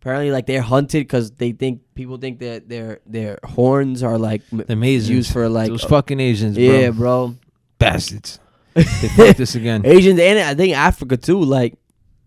[0.02, 4.42] apparently like they're hunted because they think people think that their their horns are like
[4.52, 5.10] m- The Asians.
[5.10, 6.64] used for like Those fucking Asians, bro.
[6.64, 7.36] yeah, bro.
[7.84, 8.40] Bastards.
[8.76, 9.86] They fucked this again.
[9.86, 11.42] Asians and I think Africa too.
[11.44, 11.76] Like,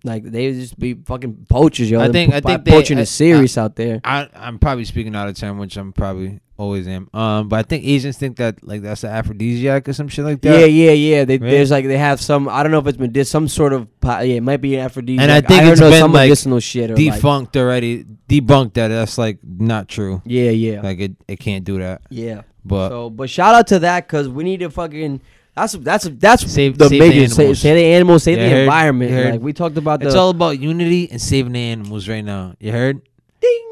[0.05, 2.01] like they just be fucking poachers, yo.
[2.01, 4.01] I think- I think they- poaching I- is serious out there.
[4.05, 7.09] I I'm probably speaking out of turn, which I'm probably always am.
[7.13, 10.41] Um, but I think Asians think that like that's an aphrodisiac or some shit like
[10.43, 10.61] that.
[10.61, 11.25] Yeah, yeah, yeah.
[11.25, 11.51] They, Right?
[11.51, 12.49] There's like they have some.
[12.49, 13.89] I don't know if it's medic- some sort of.
[14.05, 15.23] Yeah, it might be an aphrodisiac.
[15.23, 16.91] And I think heard it's no- been, some like, medicinal shit.
[16.93, 18.05] Or like, Defunct already.
[18.29, 20.23] Debunked that that's like not true.
[20.25, 22.03] yeah, yeah, Like it, it can't do that.
[22.11, 22.43] yeah.
[22.65, 25.21] But So, but shout out to that because we need to fucking.
[25.57, 27.59] That's that's that's Save- the save the major save, animals.
[27.61, 28.61] save the animals, save You the heard?
[28.65, 29.31] environment.
[29.33, 32.55] Like we talked about the it's all about unity and saving the animals right now.
[32.61, 33.01] You heard?
[33.41, 33.67] ding.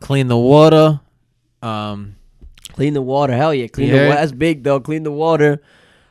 [0.00, 1.00] Clean the water.
[1.60, 2.16] Um,
[2.72, 3.66] Clean the water, hell yeah!
[3.68, 4.08] Clean the heard?
[4.08, 4.20] water.
[4.20, 4.80] That's big though.
[4.80, 5.60] Clean the water.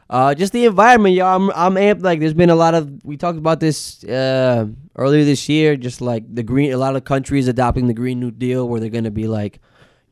[0.07, 1.35] Uh, just the environment, y'all.
[1.35, 2.03] I'm I'm amped.
[2.03, 5.75] Like, there's been a lot of we talked about this uh, earlier this year.
[5.75, 8.89] Just like the green, a lot of countries adopting the Green New Deal, where they're
[8.91, 9.59] gonna be like,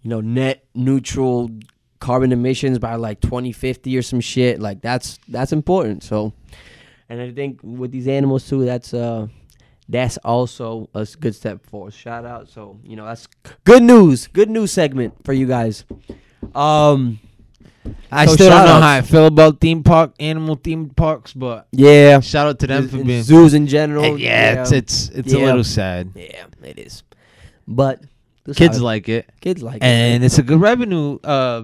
[0.01, 1.51] you know, net neutral
[1.99, 4.59] carbon emissions by like 2050 or some shit.
[4.59, 6.03] Like that's that's important.
[6.03, 6.33] So,
[7.09, 9.27] and I think with these animals too, that's uh
[9.87, 11.93] that's also a good step forward.
[11.93, 12.47] Shout out.
[12.49, 13.27] So you know that's
[13.65, 14.27] good news.
[14.27, 15.85] Good news segment for you guys.
[16.55, 17.19] Um.
[18.11, 18.83] I So still don't know shout-outs.
[18.83, 22.19] how I feel about theme park, animal themed parks, but Yeah.
[22.19, 23.23] shout out to them for being.
[23.23, 24.17] zoos in general.
[24.19, 25.39] yeah, it's it's it's Yeah.
[25.39, 26.11] a little sad.
[26.13, 27.03] yeah, it is.
[27.67, 28.03] But
[28.55, 29.83] Kids like it, kids like it.
[29.83, 31.63] and it's a good revenue uh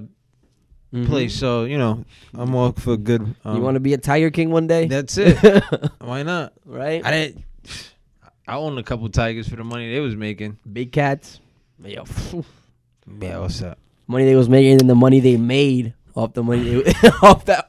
[0.96, 1.08] Mhm.
[1.08, 1.36] place.
[1.36, 3.22] So you know, I'm all for good.
[3.44, 4.88] Um, you want to be a Tiger King one day?
[4.88, 5.38] That's it.
[6.00, 6.54] Why not?
[6.66, 7.06] right?
[7.06, 7.44] I didn't.
[8.48, 10.58] I own a couple tigers for the money they was making.
[10.72, 11.40] Big cats.
[11.84, 12.04] Yo,
[13.22, 13.78] Yeah, what's up?
[14.08, 16.94] money they was making and the money they made off the money they,
[17.24, 17.66] off that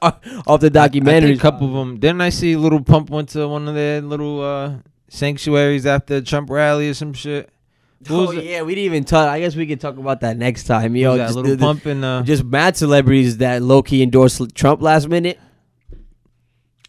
[0.46, 1.32] off the documentary.
[1.32, 1.98] a couple of them.
[1.98, 4.72] Didn't I see Lil Pump went to one of their little uh,
[5.08, 7.48] sanctuaries after Trump rally or some shit?
[8.08, 9.28] Who Oh yeah, we didn't even talk.
[9.28, 10.94] I guess we could talk about that next time.
[10.96, 13.82] Yo, Who's that just, Little the- the- Pump and uh, just mad celebrities that low
[13.82, 15.38] key endorsed Trump last minute.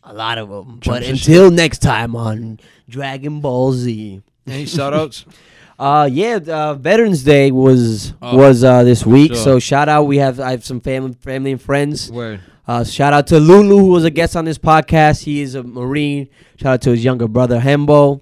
[0.04, 0.80] A lot of them.
[0.80, 1.14] Trump but shit.
[1.16, 4.22] until next time on Dragon Ball Z.
[4.48, 5.26] any shout outs?
[5.80, 9.36] Uh yeah, uh, Veterans Day was Oh, was uh this week.
[9.36, 9.44] sure.
[9.44, 10.06] So shout out.
[10.06, 12.12] We have I have some family family and friends.
[12.12, 12.40] Word.
[12.68, 15.22] Uh shout out to Lulu who was a guest on this podcast.
[15.24, 16.30] He is a Marine.
[16.60, 18.22] Shout out to his younger brother Hembo,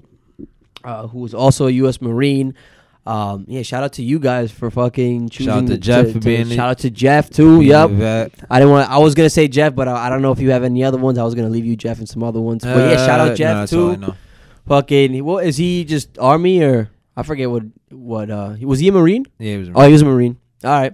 [0.84, 2.56] uh, who is also a US Marine.
[3.06, 6.20] Um yeah, shout out to you guys for fucking choosing Shout out to Jeff for
[6.20, 7.62] being shout out to Jeff too.
[7.62, 7.92] Yep.
[8.50, 8.90] I didn't want.
[8.90, 10.98] I was gonna say Jeff, but I, I don't know if you have any other
[10.98, 11.18] ones.
[11.20, 12.64] I was gonna leave you Jeff and some other ones.
[12.64, 14.14] But yeah, shout Uh, out Jeff no, that's all I too.
[14.68, 15.86] Fucking, what is he?
[15.86, 18.30] Just army or I forget what what.
[18.32, 19.26] uh Was he a marine?
[19.38, 19.70] Yeah, it was.
[19.76, 20.38] Oh, he was a marine.
[20.64, 20.94] All right.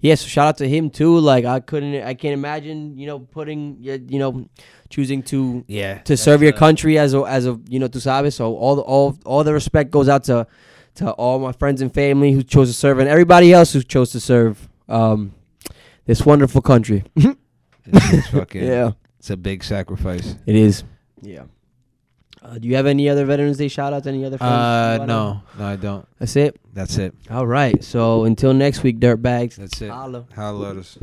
[0.00, 1.18] yeah, so shout out to him too.
[1.18, 4.46] Like I couldn't, I can't imagine, you know, putting, you know,
[4.90, 5.98] choosing to Yeah.
[6.00, 8.34] to serve your country as a as a you know to sabes.
[8.34, 10.46] So all the all all the respect goes out to
[10.96, 14.10] to all my friends and family who chose to serve and everybody else who chose
[14.12, 15.32] to serve um
[16.06, 17.04] this wonderful country.
[17.88, 18.90] It's, it's fucking, yeah,
[19.20, 20.34] It's a big sacrifice.
[20.44, 20.82] it is.
[21.22, 21.44] Yeah.
[22.42, 24.06] Uh, do you have any other Veterans Day shout outs?
[24.08, 24.52] Any other friends?
[24.52, 26.04] Uh, no, no, I don't.
[26.18, 26.58] That's it.
[26.72, 27.14] That's it.
[27.30, 27.82] All right.
[27.84, 29.54] So until next week, dirtbags.
[29.56, 29.90] That's it.
[29.90, 30.26] Holla.
[30.34, 30.98] Holla at us.